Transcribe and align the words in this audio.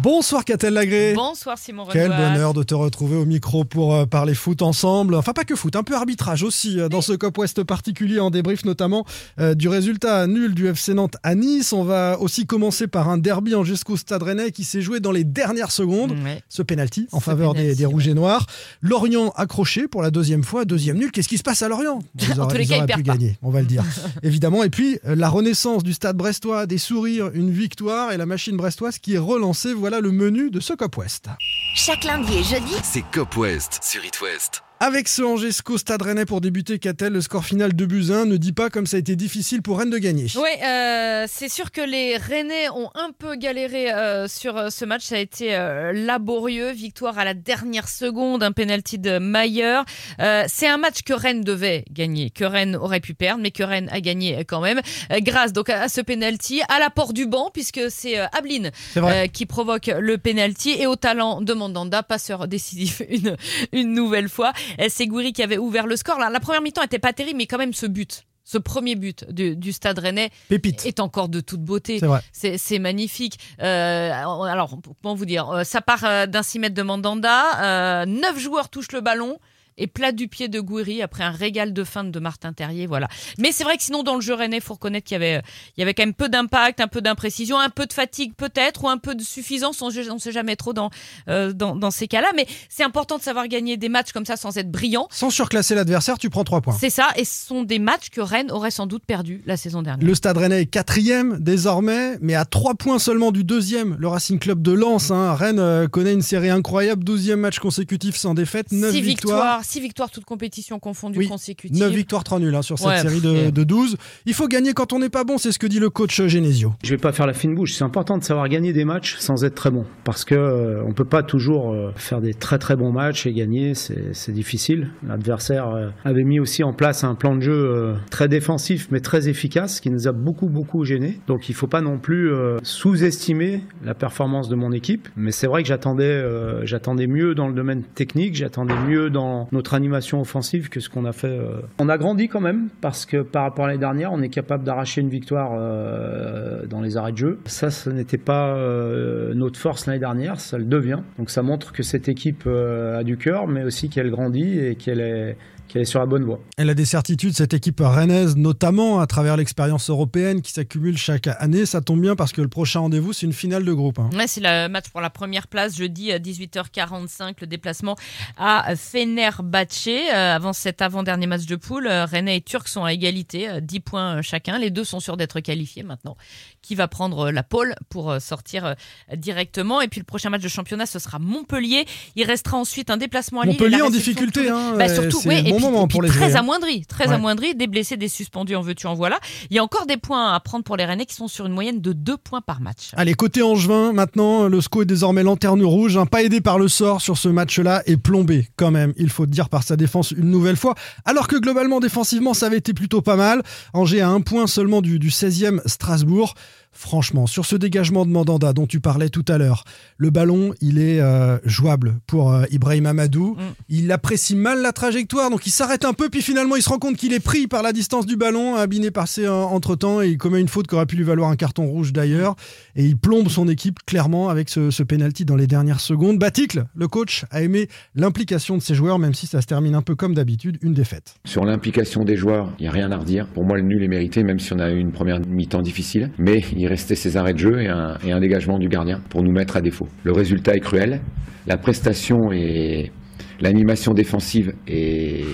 Bonsoir 0.00 0.44
Catel 0.46 0.72
Lagré. 0.72 1.12
Bonsoir 1.14 1.58
Simon 1.58 1.84
Quel 1.92 2.10
Renoir. 2.10 2.32
bonheur 2.32 2.54
de 2.54 2.62
te 2.62 2.74
retrouver 2.74 3.16
au 3.16 3.26
micro 3.26 3.64
pour 3.64 3.94
euh, 3.94 4.06
parler 4.06 4.34
foot 4.34 4.62
ensemble. 4.62 5.14
Enfin, 5.14 5.34
pas 5.34 5.44
que 5.44 5.54
foot, 5.54 5.76
un 5.76 5.82
peu 5.82 5.94
arbitrage 5.94 6.42
aussi 6.42 6.80
euh, 6.80 6.88
dans 6.88 7.02
ce 7.02 7.12
Cop 7.12 7.36
West 7.36 7.62
particulier 7.62 8.18
en 8.18 8.30
débrief 8.30 8.64
notamment 8.64 9.04
euh, 9.38 9.54
du 9.54 9.68
résultat 9.68 10.26
nul 10.26 10.54
du 10.54 10.66
FC 10.66 10.94
Nantes 10.94 11.16
à 11.22 11.34
Nice. 11.34 11.74
On 11.74 11.84
va 11.84 12.18
aussi 12.20 12.46
commencer 12.46 12.86
par 12.86 13.10
un 13.10 13.18
derby 13.18 13.54
en 13.54 13.64
jusqu'au 13.64 13.98
Stade 13.98 14.22
Rennais 14.22 14.50
qui 14.50 14.64
s'est 14.64 14.80
joué 14.80 14.98
dans 14.98 15.12
les 15.12 15.24
dernières 15.24 15.70
secondes. 15.70 16.16
Ce 16.48 16.62
penalty 16.62 17.06
en 17.12 17.20
Ce 17.20 17.24
faveur 17.24 17.52
des, 17.52 17.84
Rouges 17.84 18.08
et 18.08 18.14
Noirs. 18.14 18.46
Lorient 18.80 19.30
accroché 19.36 19.88
pour 19.88 20.00
la 20.00 20.10
deuxième 20.10 20.42
fois, 20.42 20.64
deuxième 20.64 20.96
nul. 20.96 21.12
Qu'est-ce 21.12 21.28
qui 21.28 21.38
se 21.38 21.42
passe 21.42 21.60
à 21.60 21.68
Lorient? 21.68 21.98
Ils 22.18 22.40
En 22.40 22.44
auraient, 22.44 22.52
tous 22.52 22.58
les 22.58 22.64
ils 22.64 22.68
cas, 22.68 22.86
ils 22.88 22.94
pu 22.94 23.02
gagner, 23.02 23.36
on 23.42 23.50
va 23.50 23.60
le 23.60 23.66
dire. 23.66 23.84
Évidemment. 24.22 24.62
Et 24.62 24.70
puis, 24.70 24.98
la 25.04 25.28
renaissance 25.28 25.82
du 25.82 25.92
Stade 25.92 26.16
brestois, 26.16 26.64
des 26.66 26.78
sourires, 26.78 27.30
une 27.34 27.50
victoire 27.50 28.12
et 28.12 28.16
la 28.16 28.26
machine 28.26 28.56
brestoise 28.56 28.98
qui 28.98 29.14
est 29.14 29.18
relancée. 29.18 29.74
Voilà 29.82 29.98
le 29.98 30.12
menu 30.12 30.48
de 30.48 30.60
ce 30.60 30.74
Cop 30.74 30.96
West. 30.96 31.26
Chaque 31.74 32.04
lundi 32.04 32.38
et 32.38 32.44
jeudi, 32.44 32.76
C'est 32.84 33.02
Cop 33.10 33.36
West 33.36 33.80
sur 33.82 34.04
It 34.04 34.20
West. 34.20 34.62
Avec 34.84 35.06
ce 35.06 35.22
Angesco 35.22 35.78
Stade 35.78 36.02
Rennais 36.02 36.24
pour 36.24 36.40
débuter, 36.40 36.80
Catel, 36.80 37.12
le 37.12 37.20
score 37.20 37.44
final 37.44 37.72
de 37.72 37.86
buts 37.86 38.06
1 38.10 38.24
ne 38.26 38.36
dit 38.36 38.50
pas 38.50 38.68
comme 38.68 38.84
ça 38.88 38.96
a 38.96 38.98
été 39.00 39.14
difficile 39.14 39.62
pour 39.62 39.78
Rennes 39.78 39.90
de 39.90 39.98
gagner. 39.98 40.26
Oui, 40.34 40.48
euh, 40.64 41.26
c'est 41.30 41.48
sûr 41.48 41.70
que 41.70 41.80
les 41.80 42.16
Rennais 42.16 42.68
ont 42.70 42.90
un 42.96 43.12
peu 43.16 43.36
galéré 43.36 43.92
euh, 43.92 44.26
sur 44.26 44.56
euh, 44.56 44.70
ce 44.70 44.84
match. 44.84 45.04
Ça 45.04 45.14
a 45.14 45.18
été 45.18 45.54
euh, 45.54 45.92
laborieux. 45.92 46.72
Victoire 46.72 47.16
à 47.16 47.24
la 47.24 47.32
dernière 47.34 47.86
seconde, 47.88 48.42
un 48.42 48.50
penalty 48.50 48.98
de 48.98 49.18
Mayer. 49.20 49.82
Euh, 50.18 50.46
c'est 50.48 50.66
un 50.66 50.78
match 50.78 51.02
que 51.02 51.12
Rennes 51.12 51.42
devait 51.44 51.84
gagner, 51.92 52.30
que 52.30 52.44
Rennes 52.44 52.74
aurait 52.74 52.98
pu 52.98 53.14
perdre, 53.14 53.40
mais 53.40 53.52
que 53.52 53.62
Rennes 53.62 53.88
a 53.92 54.00
gagné 54.00 54.44
quand 54.44 54.60
même. 54.60 54.80
Euh, 55.12 55.20
grâce 55.20 55.52
donc 55.52 55.70
à, 55.70 55.82
à 55.82 55.88
ce 55.88 56.00
penalty, 56.00 56.60
à 56.68 56.80
l'apport 56.80 57.12
du 57.12 57.26
banc, 57.26 57.50
puisque 57.54 57.82
c'est 57.88 58.18
euh, 58.18 58.26
Ablin 58.36 58.70
C'est 58.92 58.98
vrai. 58.98 59.26
euh, 59.26 59.26
qui 59.28 59.46
provoque 59.46 59.86
le 59.96 60.18
penalty 60.18 60.70
et 60.76 60.88
au 60.88 60.96
talent 60.96 61.40
de 61.40 61.52
Mandanda, 61.54 62.02
passeur 62.02 62.48
décisif 62.48 63.00
une, 63.08 63.36
une 63.70 63.92
nouvelle 63.94 64.28
fois. 64.28 64.52
C'est 64.88 65.06
Gouiri 65.06 65.32
qui 65.32 65.42
avait 65.42 65.58
ouvert 65.58 65.86
le 65.86 65.96
score. 65.96 66.18
La, 66.18 66.40
première 66.40 66.62
mi-temps 66.62 66.82
était 66.82 66.98
pas 66.98 67.12
terrible, 67.12 67.38
mais 67.38 67.46
quand 67.46 67.58
même 67.58 67.72
ce 67.72 67.86
but. 67.86 68.24
Ce 68.44 68.58
premier 68.58 68.96
but 68.96 69.30
du, 69.30 69.56
du 69.56 69.72
Stade 69.72 70.00
Rennais 70.00 70.30
Pépite. 70.48 70.84
est 70.84 71.00
encore 71.00 71.28
de 71.28 71.40
toute 71.40 71.62
beauté. 71.62 72.00
C'est 72.32 72.78
magnifique. 72.78 73.38
Euh, 73.60 74.12
alors, 74.12 74.78
comment 75.00 75.14
vous 75.14 75.24
dire 75.26 75.48
euh, 75.50 75.64
Ça 75.64 75.80
part 75.80 76.04
euh, 76.04 76.26
d'un 76.26 76.42
6 76.42 76.58
mètres 76.58 76.74
de 76.74 76.82
Mandanda. 76.82 78.02
Euh, 78.02 78.06
neuf 78.06 78.38
joueurs 78.38 78.68
touchent 78.68 78.92
le 78.92 79.00
ballon. 79.00 79.38
Et 79.78 79.86
plat 79.86 80.12
du 80.12 80.28
pied 80.28 80.48
de 80.48 80.60
Gouiri 80.60 81.02
après 81.02 81.24
un 81.24 81.30
régal 81.30 81.72
de 81.72 81.84
feinte 81.84 82.10
de 82.10 82.20
Martin 82.20 82.52
Terrier, 82.52 82.86
voilà. 82.86 83.08
Mais 83.38 83.52
c'est 83.52 83.64
vrai 83.64 83.76
que 83.76 83.82
sinon 83.82 84.02
dans 84.02 84.14
le 84.14 84.20
jeu 84.20 84.34
rennais, 84.34 84.60
faut 84.60 84.74
reconnaître 84.74 85.06
qu'il 85.06 85.14
y 85.14 85.16
avait, 85.16 85.42
il 85.76 85.80
y 85.80 85.82
avait 85.82 85.94
quand 85.94 86.02
même 86.02 86.14
peu 86.14 86.28
d'impact, 86.28 86.80
un 86.80 86.88
peu 86.88 87.00
d'imprécision, 87.00 87.58
un 87.58 87.70
peu 87.70 87.86
de 87.86 87.92
fatigue 87.92 88.34
peut-être 88.36 88.84
ou 88.84 88.88
un 88.88 88.98
peu 88.98 89.14
de 89.14 89.22
suffisance. 89.22 89.80
On 89.82 89.88
ne 89.90 90.18
sait 90.18 90.32
jamais 90.32 90.56
trop 90.56 90.72
dans 90.72 90.90
euh, 91.28 91.52
dans, 91.52 91.74
dans 91.76 91.90
ces 91.90 92.08
cas-là, 92.08 92.28
mais 92.34 92.46
c'est 92.68 92.82
important 92.84 93.16
de 93.18 93.22
savoir 93.22 93.48
gagner 93.48 93.76
des 93.76 93.88
matchs 93.88 94.12
comme 94.12 94.26
ça 94.26 94.36
sans 94.36 94.56
être 94.58 94.70
brillant. 94.70 95.08
Sans 95.10 95.30
surclasser 95.30 95.74
l'adversaire, 95.74 96.18
tu 96.18 96.30
prends 96.30 96.44
3 96.44 96.60
points. 96.60 96.76
C'est 96.78 96.90
ça, 96.90 97.08
et 97.16 97.24
ce 97.24 97.46
sont 97.46 97.62
des 97.62 97.78
matchs 97.78 98.10
que 98.10 98.20
Rennes 98.20 98.50
aurait 98.50 98.70
sans 98.70 98.86
doute 98.86 99.04
perdu 99.06 99.42
la 99.46 99.56
saison 99.56 99.82
dernière. 99.82 100.06
Le 100.06 100.14
Stade 100.14 100.36
Rennais 100.36 100.62
est 100.62 100.66
quatrième 100.66 101.38
désormais, 101.40 102.18
mais 102.20 102.34
à 102.34 102.44
3 102.44 102.74
points 102.74 102.98
seulement 102.98 103.32
du 103.32 103.44
deuxième, 103.44 103.96
le 103.98 104.08
Racing 104.08 104.38
Club 104.38 104.62
de 104.62 104.72
Lens. 104.72 105.10
hein. 105.10 105.34
Rennes 105.34 105.58
euh, 105.58 105.88
connaît 105.88 106.12
une 106.12 106.22
série 106.22 106.50
incroyable, 106.50 107.04
12e 107.04 107.36
match 107.36 107.58
consécutif 107.58 108.16
sans 108.16 108.34
défaite, 108.34 108.72
9 108.72 108.90
Six 108.92 109.00
victoires. 109.00 109.61
Victoires, 109.62 109.64
six 109.64 109.80
victoires 109.80 110.10
toutes 110.10 110.24
compétitions 110.24 110.78
confondues 110.78 111.18
Oui, 111.20 111.28
consécutives. 111.28 111.78
9 111.78 111.92
victoires, 111.92 112.24
3 112.24 112.38
nuls 112.40 112.54
hein, 112.54 112.62
sur 112.62 112.78
cette 112.78 112.88
Ouais, 112.88 112.98
série 112.98 113.20
de, 113.20 113.50
de 113.50 113.64
12. 113.64 113.96
Il 114.26 114.34
faut 114.34 114.48
gagner 114.48 114.72
quand 114.72 114.92
on 114.92 114.98
n'est 114.98 115.08
pas 115.08 115.24
bon, 115.24 115.38
c'est 115.38 115.52
ce 115.52 115.58
que 115.58 115.66
dit 115.66 115.78
le 115.78 115.90
coach 115.90 116.20
Genesio. 116.26 116.72
Je 116.82 116.90
vais 116.90 116.98
pas 116.98 117.12
faire 117.12 117.26
la 117.26 117.32
fine 117.32 117.54
bouche. 117.54 117.74
C'est 117.74 117.84
important 117.84 118.18
de 118.18 118.24
savoir 118.24 118.48
gagner 118.48 118.72
des 118.72 118.84
matchs 118.84 119.16
sans 119.18 119.44
être 119.44 119.54
très 119.54 119.70
bon, 119.70 119.84
parce 120.04 120.24
que 120.24 120.34
euh, 120.34 120.82
on 120.86 120.92
peut 120.92 121.04
pas 121.04 121.22
toujours 121.22 121.72
euh, 121.72 121.92
faire 121.96 122.20
des 122.20 122.34
très 122.34 122.58
très 122.58 122.76
bons 122.76 122.92
matchs 122.92 123.26
et 123.26 123.32
gagner. 123.32 123.74
C'est 123.74 124.14
c'est 124.14 124.32
difficile. 124.32 124.90
L'adversaire 125.06 125.68
euh, 125.68 125.88
avait 126.04 126.24
mis 126.24 126.40
aussi 126.40 126.62
en 126.64 126.72
place 126.72 127.04
un 127.04 127.14
plan 127.14 127.34
de 127.36 127.40
jeu 127.40 127.52
euh, 127.52 127.94
très 128.10 128.28
défensif 128.28 128.88
mais 128.90 129.00
très 129.00 129.28
efficace, 129.28 129.80
qui 129.80 129.90
nous 129.90 130.08
a 130.08 130.12
beaucoup 130.12 130.48
beaucoup 130.48 130.84
gênés. 130.84 131.18
Donc 131.26 131.48
il 131.48 131.54
faut 131.54 131.66
pas 131.66 131.80
non 131.80 131.98
plus 131.98 132.32
euh, 132.32 132.58
sous-estimer 132.62 133.62
la 133.84 133.94
performance 133.94 134.48
de 134.48 134.54
mon 134.56 134.72
équipe. 134.72 135.08
Mais 135.16 135.30
c'est 135.32 135.46
vrai 135.46 135.62
que 135.62 135.68
j'attendais 135.68 136.04
euh, 136.04 136.64
j'attendais 136.66 137.06
mieux 137.06 137.34
dans 137.34 137.48
le 137.48 137.54
domaine 137.54 137.82
technique, 137.82 138.34
j'attendais 138.34 138.74
mieux 138.86 139.10
dans 139.10 139.48
notre 139.52 139.74
animation 139.74 140.20
offensive 140.20 140.68
que 140.70 140.80
ce 140.80 140.88
qu'on 140.88 141.04
a 141.04 141.12
fait. 141.12 141.28
euh. 141.28 141.60
On 141.78 141.88
a 141.88 141.98
grandi 141.98 142.28
quand 142.28 142.40
même 142.40 142.68
parce 142.80 143.06
que 143.06 143.22
par 143.22 143.42
rapport 143.42 143.66
à 143.66 143.68
l'année 143.68 143.80
dernière, 143.80 144.12
on 144.12 144.22
est 144.22 144.30
capable 144.30 144.64
d'arracher 144.64 145.02
une 145.02 145.10
victoire 145.10 145.52
euh, 145.54 146.66
dans 146.66 146.80
les 146.80 146.96
arrêts 146.96 147.12
de 147.12 147.18
jeu. 147.18 147.38
Ça, 147.44 147.70
ce 147.70 147.90
n'était 147.90 148.18
pas 148.18 148.56
euh, 148.56 149.34
notre 149.34 149.58
force 149.58 149.86
l'année 149.86 149.98
dernière, 149.98 150.40
ça 150.40 150.58
le 150.58 150.64
devient. 150.64 151.00
Donc 151.18 151.30
ça 151.30 151.42
montre 151.42 151.72
que 151.72 151.82
cette 151.82 152.08
équipe 152.08 152.46
a 152.46 153.04
du 153.04 153.16
cœur, 153.16 153.46
mais 153.46 153.62
aussi 153.62 153.88
qu'elle 153.88 154.10
grandit 154.10 154.58
et 154.58 154.74
qu'elle 154.74 155.00
est, 155.00 155.36
qu'elle 155.68 155.82
est 155.82 155.86
sur 155.86 156.00
la 156.00 156.06
bonne 156.06 156.24
voie. 156.24 156.38
Elle 156.58 156.68
a 156.70 156.74
des 156.74 156.84
certitudes, 156.84 157.34
cette 157.34 157.54
équipe 157.54 157.80
rennaise, 157.80 158.36
notamment 158.36 159.00
à 159.00 159.06
travers 159.06 159.36
l'expérience 159.36 159.88
européenne 159.90 160.42
qui 160.42 160.52
s'accumule 160.52 160.98
chaque 160.98 161.26
année. 161.38 161.64
Ça 161.66 161.80
tombe 161.80 162.00
bien 162.00 162.14
parce 162.16 162.32
que 162.32 162.42
le 162.42 162.48
prochain 162.48 162.80
rendez-vous, 162.80 163.12
c'est 163.12 163.26
une 163.26 163.32
finale 163.32 163.64
de 163.64 163.72
groupe. 163.72 163.98
hein. 163.98 164.10
Ouais, 164.14 164.26
c'est 164.26 164.42
le 164.42 164.68
match 164.68 164.90
pour 164.90 165.00
la 165.00 165.10
première 165.10 165.46
place, 165.46 165.76
jeudi 165.76 166.12
à 166.12 166.18
18h45, 166.18 167.34
le 167.40 167.46
déplacement 167.46 167.96
à 168.36 168.74
Fenerbahçe. 168.76 169.88
Euh, 169.88 170.34
avant 170.34 170.52
cet 170.52 170.82
avant-dernier 170.82 171.26
match 171.26 171.46
de 171.46 171.56
poule, 171.56 171.86
euh, 171.86 172.04
Rennes 172.04 172.28
et 172.28 172.40
Turcs 172.40 172.68
sont 172.68 172.84
à 172.84 172.92
égalité, 172.92 173.48
euh, 173.48 173.60
10 173.60 173.80
points 173.80 174.16
euh, 174.18 174.22
chacun. 174.22 174.58
Les 174.58 174.70
deux 174.70 174.84
sont 174.84 175.00
sûrs 175.00 175.16
d'être 175.16 175.40
qualifiés 175.40 175.82
maintenant. 175.82 176.16
Qui 176.60 176.74
va 176.74 176.86
prendre 176.86 177.30
la 177.30 177.42
pole 177.42 177.74
pour 177.88 178.14
sortir 178.20 178.76
directement 179.16 179.80
Et 179.80 179.88
puis 179.88 179.98
le 179.98 180.04
prochain 180.04 180.30
match 180.30 180.42
de 180.42 180.48
championnat, 180.48 180.86
ce 180.86 181.00
sera 181.00 181.18
Montpellier. 181.18 181.86
Il 182.14 182.24
restera 182.24 182.56
ensuite 182.56 182.88
un 182.88 182.96
déplacement 182.96 183.40
à 183.40 183.46
Lille. 183.46 183.54
Montpellier 183.54 183.82
en 183.82 183.90
difficulté, 183.90 184.48
hein, 184.48 184.74
Bah, 184.78 184.88
surtout, 184.88 185.20
oui, 185.26 185.51
bon 185.52 185.56
puis- 185.58 185.64
moment 185.66 185.86
puis 185.86 185.92
pour 185.94 186.02
les 186.02 186.08
très 186.08 186.36
amoindri, 186.36 186.84
très 186.86 187.08
Ouais. 187.08 187.14
amoindri, 187.14 187.54
des 187.54 187.66
blessés, 187.66 187.96
des 187.96 188.08
suspendus, 188.08 188.56
en 188.56 188.60
veux-tu, 188.62 188.86
en 188.86 188.94
voilà. 188.94 189.18
Il 189.50 189.56
y 189.56 189.58
a 189.58 189.64
encore 189.64 189.86
des 189.86 189.96
points 189.96 190.32
à 190.32 190.40
prendre 190.40 190.64
pour 190.64 190.76
les 190.76 190.84
Rennais 190.84 191.06
qui 191.06 191.14
sont 191.14 191.28
sur 191.28 191.46
une 191.46 191.52
moyenne 191.52 191.80
de 191.80 191.92
2 191.92 192.16
points 192.16 192.40
par 192.40 192.60
match. 192.60 192.90
Allez, 192.96 193.14
côté 193.14 193.42
Angevin, 193.42 193.92
maintenant, 193.92 194.48
le 194.48 194.60
SCO 194.60 194.82
est 194.82 194.86
désormais 194.86 195.22
lanterne 195.22 195.62
rouge, 195.64 195.96
hein, 195.96 196.06
pas 196.06 196.22
aidé 196.22 196.40
par 196.40 196.58
le 196.58 196.68
sort 196.68 197.00
sur 197.00 197.16
ce 197.18 197.28
match-là 197.28 197.82
et 197.86 197.96
plombé 197.96 198.48
quand 198.56 198.70
même, 198.70 198.92
il 198.96 199.10
faut 199.10 199.26
dire, 199.26 199.48
par 199.48 199.62
sa 199.62 199.76
défense 199.76 200.10
une 200.12 200.30
nouvelle 200.30 200.56
fois. 200.56 200.74
Alors 201.04 201.28
que 201.28 201.36
globalement, 201.36 201.80
défensivement, 201.80 202.34
ça 202.34 202.46
avait 202.46 202.58
été 202.58 202.72
plutôt 202.74 203.02
pas 203.02 203.16
mal. 203.16 203.42
Angers 203.74 204.00
a 204.00 204.08
un 204.08 204.20
point 204.20 204.46
seulement 204.46 204.80
du, 204.82 204.98
du 204.98 205.10
16e 205.10 205.60
Strasbourg. 205.66 206.34
Franchement, 206.72 207.26
sur 207.26 207.44
ce 207.44 207.56
dégagement 207.56 208.06
de 208.06 208.10
Mandanda 208.10 208.52
dont 208.52 208.66
tu 208.66 208.80
parlais 208.80 209.08
tout 209.08 209.24
à 209.28 209.38
l'heure, 209.38 209.64
le 209.98 210.10
ballon, 210.10 210.54
il 210.60 210.78
est 210.78 211.00
euh, 211.00 211.38
jouable 211.44 211.96
pour 212.06 212.32
euh, 212.32 212.44
Ibrahim 212.50 212.86
Amadou. 212.86 213.34
Mm. 213.34 213.40
Il 213.68 213.92
apprécie 213.92 214.34
mal 214.34 214.62
la 214.62 214.72
trajectoire, 214.72 215.30
donc 215.30 215.46
il 215.46 215.50
s'arrête 215.50 215.84
un 215.84 215.92
peu, 215.92 216.08
puis 216.08 216.22
finalement 216.22 216.56
il 216.56 216.62
se 216.62 216.68
rend 216.68 216.78
compte 216.78 216.96
qu'il 216.96 217.12
est 217.12 217.20
pris 217.20 217.46
par 217.46 217.62
la 217.62 217.72
distance 217.72 218.06
du 218.06 218.16
ballon, 218.16 218.56
Abiné 218.56 218.90
passé 218.90 219.28
entre 219.28 219.76
temps, 219.76 220.00
et 220.02 220.08
il 220.08 220.18
commet 220.18 220.40
une 220.40 220.48
faute 220.48 220.66
qui 220.66 220.74
aurait 220.74 220.86
pu 220.86 220.96
lui 220.96 221.04
valoir 221.04 221.30
un 221.30 221.36
carton 221.36 221.66
rouge 221.66 221.92
d'ailleurs, 221.92 222.36
et 222.74 222.84
il 222.84 222.96
plombe 222.96 223.28
son 223.28 223.48
équipe 223.48 223.78
clairement 223.86 224.28
avec 224.28 224.48
ce, 224.48 224.70
ce 224.70 224.82
penalty 224.82 225.24
dans 225.24 225.36
les 225.36 225.46
dernières 225.46 225.80
secondes. 225.80 226.18
Baticle, 226.18 226.64
le 226.74 226.88
coach, 226.88 227.24
a 227.30 227.42
aimé 227.42 227.68
l'implication 227.94 228.56
de 228.56 228.62
ses 228.62 228.74
joueurs, 228.74 228.98
même 228.98 229.14
si 229.14 229.26
ça 229.26 229.40
se 229.40 229.46
termine 229.46 229.74
un 229.74 229.82
peu 229.82 229.94
comme 229.94 230.14
d'habitude, 230.14 230.58
une 230.62 230.74
défaite. 230.74 231.14
Sur 231.24 231.44
l'implication 231.44 232.04
des 232.04 232.16
joueurs, 232.16 232.52
il 232.58 232.62
n'y 232.62 232.68
a 232.68 232.72
rien 232.72 232.90
à 232.92 232.96
redire. 232.96 233.26
Pour 233.26 233.44
moi, 233.44 233.56
le 233.56 233.62
nul 233.62 233.82
est 233.82 233.88
mérité, 233.88 234.22
même 234.22 234.38
si 234.38 234.52
on 234.52 234.58
a 234.58 234.70
eu 234.70 234.78
une 234.78 234.92
première 234.92 235.20
mi-temps 235.20 235.62
difficile. 235.62 236.10
Mais 236.18 236.42
il 236.62 236.68
restait 236.68 236.94
ses 236.94 237.16
arrêts 237.16 237.32
de 237.32 237.38
jeu 237.38 237.60
et 237.60 237.66
un, 237.66 237.98
et 238.06 238.12
un 238.12 238.20
dégagement 238.20 238.56
du 238.56 238.68
gardien 238.68 239.00
pour 239.08 239.24
nous 239.24 239.32
mettre 239.32 239.56
à 239.56 239.60
défaut. 239.60 239.88
Le 240.04 240.12
résultat 240.12 240.54
est 240.54 240.60
cruel. 240.60 241.00
La 241.48 241.56
prestation 241.56 242.30
et 242.30 242.92
l'animation 243.40 243.94
défensive 243.94 244.54
est 244.68 245.24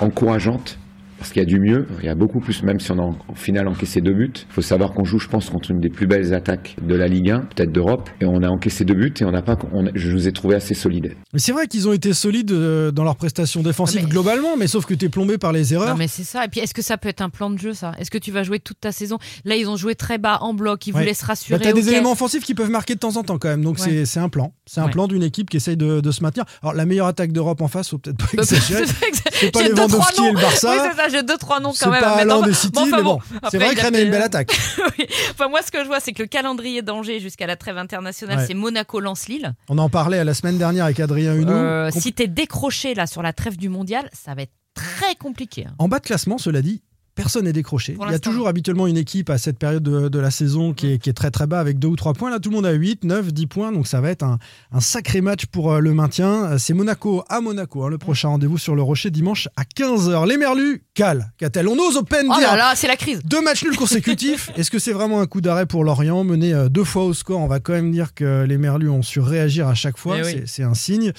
encourageante. 0.00 0.80
Parce 1.22 1.32
qu'il 1.32 1.40
y 1.40 1.44
a 1.44 1.48
du 1.48 1.60
mieux, 1.60 1.86
il 2.00 2.06
y 2.06 2.08
a 2.08 2.16
beaucoup 2.16 2.40
plus, 2.40 2.64
même 2.64 2.80
si 2.80 2.90
on 2.90 2.98
a 2.98 3.02
en, 3.02 3.16
en 3.28 3.34
finale 3.36 3.68
encaissé 3.68 4.00
deux 4.00 4.12
buts. 4.12 4.32
Il 4.36 4.52
faut 4.52 4.60
savoir 4.60 4.92
qu'on 4.92 5.04
joue, 5.04 5.20
je 5.20 5.28
pense, 5.28 5.50
contre 5.50 5.70
une 5.70 5.78
des 5.78 5.88
plus 5.88 6.08
belles 6.08 6.34
attaques 6.34 6.74
de 6.82 6.96
la 6.96 7.06
Ligue 7.06 7.30
1, 7.30 7.40
peut-être 7.54 7.70
d'Europe. 7.70 8.10
Et 8.20 8.24
on 8.24 8.42
a 8.42 8.48
encaissé 8.48 8.84
deux 8.84 8.94
buts 8.94 9.14
et 9.20 9.24
on 9.24 9.30
n'a 9.30 9.40
pas, 9.42 9.56
on, 9.72 9.84
je 9.94 10.10
nous 10.10 10.26
ai 10.26 10.32
trouvé 10.32 10.56
assez 10.56 10.74
solides. 10.74 11.14
Mais 11.32 11.38
c'est 11.38 11.52
vrai 11.52 11.68
qu'ils 11.68 11.86
ont 11.86 11.92
été 11.92 12.12
solides 12.12 12.50
euh, 12.50 12.90
dans 12.90 13.04
leur 13.04 13.14
prestation 13.14 13.62
défensive 13.62 14.00
Ah, 14.02 14.04
mais- 14.06 14.10
globalement, 14.10 14.56
mais 14.58 14.66
sauf 14.66 14.84
que 14.84 14.94
tu 14.94 15.04
es 15.04 15.08
plombé 15.08 15.38
par 15.38 15.52
les 15.52 15.72
erreurs. 15.72 15.90
Non 15.90 15.96
mais 15.96 16.08
c'est 16.08 16.24
ça. 16.24 16.44
Et 16.44 16.48
puis 16.48 16.58
est-ce 16.58 16.74
que 16.74 16.82
ça 16.82 16.98
peut 16.98 17.08
être 17.08 17.20
un 17.20 17.30
plan 17.30 17.50
de 17.50 17.58
jeu 17.58 17.72
ça? 17.72 17.92
Est-ce 18.00 18.10
que 18.10 18.18
tu 18.18 18.32
vas 18.32 18.42
jouer 18.42 18.58
toute 18.58 18.80
ta 18.80 18.90
saison? 18.90 19.18
Là 19.44 19.54
ils 19.54 19.68
ont 19.68 19.76
joué 19.76 19.94
très 19.94 20.18
bas 20.18 20.38
en 20.40 20.54
bloc, 20.54 20.86
ils 20.88 20.92
Ouais. 20.92 21.00
vous 21.02 21.06
laissent 21.06 21.20
Bah, 21.20 21.28
rassurer. 21.28 21.60
t'as 21.60 21.72
des 21.72 21.88
éléments 21.88 22.12
offensifs 22.12 22.42
qui 22.42 22.54
peuvent 22.54 22.68
marquer 22.70 22.94
de 22.94 22.98
temps 22.98 23.16
en 23.16 23.22
temps 23.22 23.38
quand 23.38 23.48
même, 23.48 23.62
donc 23.62 23.78
Ouais. 23.78 23.84
c'est- 23.84 24.06
c'est 24.06 24.20
un 24.20 24.28
plan. 24.28 24.52
C'est 24.66 24.80
un 24.80 24.86
Ouais. 24.86 24.90
plan 24.90 25.06
d'une 25.06 25.22
équipe 25.22 25.48
qui 25.50 25.58
essaye 25.58 25.76
de, 25.76 26.00
de 26.00 26.10
se 26.10 26.20
maintenir. 26.24 26.44
Alors 26.62 26.74
la 26.74 26.84
meilleure 26.84 27.06
attaque 27.06 27.30
d'Europe 27.30 27.60
en 27.60 27.68
face, 27.68 27.90
faut 27.90 27.98
peut-être 27.98 28.16
pas 28.18 28.26
exagérer. 28.42 28.82
C'est 29.42 29.50
pas 29.52 29.68
Lewandowski 29.68 30.24
et 30.26 30.32
le. 30.32 30.40
Barça. 30.40 30.70
Oui, 30.70 30.76
c'est 30.90 30.96
ça, 30.96 31.08
j'ai 31.08 31.22
deux, 31.22 31.36
trois 31.36 31.60
noms 31.60 31.72
C'est 31.72 31.84
quand 31.84 31.90
même. 31.90 32.00
pas 32.00 32.12
à 32.12 32.16
mettre 32.16 32.30
Alain 32.32 32.42
en- 32.42 32.46
des 32.46 32.54
City, 32.54 32.78
enfin, 32.78 32.96
mais 32.96 33.02
bon, 33.02 33.18
c'est 33.50 33.58
vrai 33.58 33.74
que 33.74 33.80
Rennes 33.80 33.96
a 33.96 34.00
une 34.00 34.10
belle 34.10 34.22
attaque. 34.22 34.52
Oui. 34.98 35.06
Enfin, 35.30 35.48
moi, 35.48 35.60
ce 35.64 35.70
que 35.70 35.82
je 35.82 35.86
vois, 35.86 36.00
c'est 36.00 36.12
que 36.12 36.22
le 36.22 36.28
calendrier 36.28 36.82
d'Angers 36.82 37.18
jusqu'à 37.20 37.46
la 37.46 37.56
trêve 37.56 37.78
internationale, 37.78 38.38
Ouais. 38.38 38.44
c'est 38.46 38.54
Monaco-Lens-Lille. 38.54 39.52
On 39.68 39.78
en 39.78 39.88
parlait 39.88 40.22
la 40.24 40.34
semaine 40.34 40.58
dernière 40.58 40.84
avec 40.84 41.00
Adrien 41.00 41.34
Huneau. 41.34 41.52
Euh, 41.52 41.90
si 41.90 42.12
t'es 42.12 42.26
décroché 42.26 42.94
là 42.94 43.06
sur 43.06 43.22
la 43.22 43.32
trêve 43.32 43.56
du 43.56 43.68
mondial, 43.68 44.08
ça 44.12 44.34
va 44.34 44.42
être 44.42 44.52
très 44.74 45.14
compliqué. 45.16 45.66
hein. 45.68 45.74
En 45.78 45.88
bas 45.88 45.98
de 45.98 46.04
classement, 46.04 46.38
cela 46.38 46.62
dit, 46.62 46.82
personne 47.14 47.44
n'est 47.44 47.52
décroché. 47.52 47.96
Il 48.06 48.10
y 48.12 48.14
a 48.14 48.18
toujours 48.18 48.48
habituellement 48.48 48.86
une 48.86 48.96
équipe 48.96 49.30
à 49.30 49.38
cette 49.38 49.58
période 49.58 49.82
de, 49.82 50.08
de 50.08 50.18
la 50.18 50.30
saison 50.30 50.72
qui 50.72 50.92
est, 50.92 50.98
qui 50.98 51.10
est 51.10 51.12
très 51.12 51.30
très 51.30 51.46
bas 51.46 51.60
avec 51.60 51.78
deux 51.78 51.88
ou 51.88 51.96
trois 51.96 52.14
points. 52.14 52.30
Là, 52.30 52.38
tout 52.40 52.50
le 52.50 52.56
monde 52.56 52.66
a 52.66 52.72
8, 52.72 53.04
9, 53.04 53.32
10 53.32 53.46
points. 53.46 53.72
Donc 53.72 53.86
ça 53.86 54.00
va 54.00 54.10
être 54.10 54.22
un, 54.22 54.38
un 54.72 54.80
sacré 54.80 55.20
match 55.20 55.46
pour 55.46 55.72
euh, 55.72 55.78
le 55.80 55.92
maintien. 55.94 56.44
Euh, 56.52 56.58
C'est 56.58 56.74
Monaco 56.74 57.22
à 57.28 57.40
Monaco. 57.40 57.84
hein, 57.84 57.88
le 57.90 57.98
prochain 57.98 58.28
rendez-vous 58.28 58.58
sur 58.58 58.74
le 58.74 58.82
Rocher 58.82 59.10
dimanche 59.10 59.48
à 59.56 59.62
15h. 59.64 60.26
Les 60.28 60.36
Merlus, 60.36 60.82
Cal, 60.94 61.32
qu'a-t-elle? 61.38 61.68
On 61.68 61.78
ose 61.78 61.96
open 61.96 62.26
Oh 62.30 62.38
dire 62.38 62.50
là 62.52 62.56
là, 62.56 62.72
c'est 62.74 62.88
la 62.88 62.96
crise. 62.96 63.20
Deux 63.24 63.42
matchs 63.42 63.64
nuls 63.64 63.76
consécutifs. 63.76 64.50
Est-ce 64.56 64.70
que 64.70 64.78
c'est 64.78 64.92
vraiment 64.92 65.20
un 65.20 65.26
coup 65.26 65.40
d'arrêt 65.40 65.66
pour 65.66 65.84
Lorient? 65.84 66.24
Mené 66.24 66.52
euh, 66.54 66.68
deux 66.68 66.84
fois 66.84 67.04
au 67.04 67.14
score, 67.14 67.40
on 67.40 67.46
va 67.46 67.60
quand 67.60 67.72
même 67.74 67.92
dire 67.92 68.14
que 68.14 68.44
les 68.44 68.58
Merlus 68.58 68.88
ont 68.88 69.02
su 69.02 69.20
réagir 69.20 69.68
à 69.68 69.74
chaque 69.74 69.98
fois. 69.98 70.16
Eh 70.18 70.22
oui. 70.24 70.42
C'est 70.46 70.62
un 70.62 70.74
signe. 70.74 71.12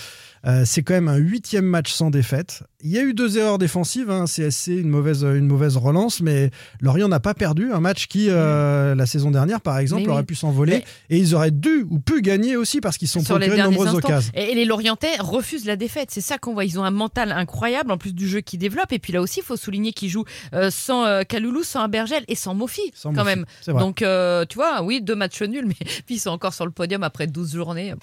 Euh, 0.46 0.64
c'est 0.66 0.84
quand 0.84 0.94
même 0.94 1.08
un 1.08 1.18
huitième 1.18 1.66
match 1.66 1.92
sans 1.92 2.10
défaite. 2.10 2.64
Il 2.82 2.92
y 2.92 2.98
a 2.98 3.02
eu 3.02 3.14
deux 3.14 3.38
erreurs 3.38 3.58
défensives, 3.58 4.12
hein, 4.12 4.26
CSC, 4.26 4.74
une 4.74 4.90
mauvaise, 4.90 5.24
une 5.24 5.48
mauvaise 5.48 5.78
relance, 5.78 6.20
mais 6.20 6.52
Lorient 6.82 7.08
n'a 7.08 7.22
pas 7.22 7.34
perdu. 7.34 7.72
Un 7.72 7.80
match 7.80 8.08
qui, 8.08 8.28
euh, 8.30 8.94
la 8.94 9.06
saison 9.06 9.32
dernière, 9.32 9.62
par 9.62 9.78
exemple, 9.78 10.02
Mais 10.02 10.08
oui. 10.08 10.14
aurait 10.14 10.24
pu 10.26 10.36
s'envoler. 10.36 10.84
Et 11.10 11.18
ils 11.18 11.34
auraient 11.34 11.52
dû 11.52 11.86
ou 11.90 12.00
pu 12.00 12.22
gagner 12.22 12.58
aussi 12.58 12.82
parce 12.82 12.98
qu'ils 12.98 13.08
sont 13.08 13.24
procurés 13.24 13.56
de 13.58 13.64
nombreuses 13.64 13.88
instants. 13.88 14.00
occasions. 14.00 14.34
Et, 14.36 14.54
les 14.54 14.66
Lorientais 14.66 15.16
refusent 15.20 15.66
la 15.66 15.78
défaite. 15.78 16.10
C'est 16.12 16.22
ça 16.22 16.38
qu'on 16.38 16.54
voit. 16.54 16.66
Ils 16.66 16.78
ont 16.78 16.84
un 16.84 16.92
mental 16.92 17.32
incroyable 17.32 17.92
en 17.92 17.98
plus 17.98 18.14
du 18.14 18.28
jeu 18.28 18.42
qu'ils 18.42 18.60
développent. 18.60 18.92
Et 18.92 19.00
puis 19.00 19.14
là 19.14 19.22
aussi, 19.22 19.40
il 19.40 19.44
faut 19.46 19.56
souligner 19.56 19.94
qu'ils 19.94 20.10
jouent 20.10 20.26
euh, 20.54 20.70
sans 20.70 21.06
euh, 21.06 21.24
Kaloulou, 21.24 21.64
sans 21.64 21.82
Abergel 21.82 22.26
et 22.28 22.36
sans 22.36 22.54
Mofi 22.54 22.82
Sans 22.94 23.14
quand 23.14 23.24
Mofi, 23.24 23.38
même. 23.38 23.80
Donc 23.80 24.02
euh, 24.02 24.46
tu 24.46 24.56
vois, 24.56 24.84
oui, 24.84 25.02
deux 25.02 25.16
matchs 25.16 25.42
nuls, 25.42 25.66
mais 25.68 25.76
puis 26.06 26.16
ils 26.16 26.20
sont 26.20 26.32
encore 26.32 26.54
sur 26.54 26.66
le 26.66 26.72
podium 26.72 27.04
après 27.04 27.28
12 27.28 27.54
journées. 27.54 27.94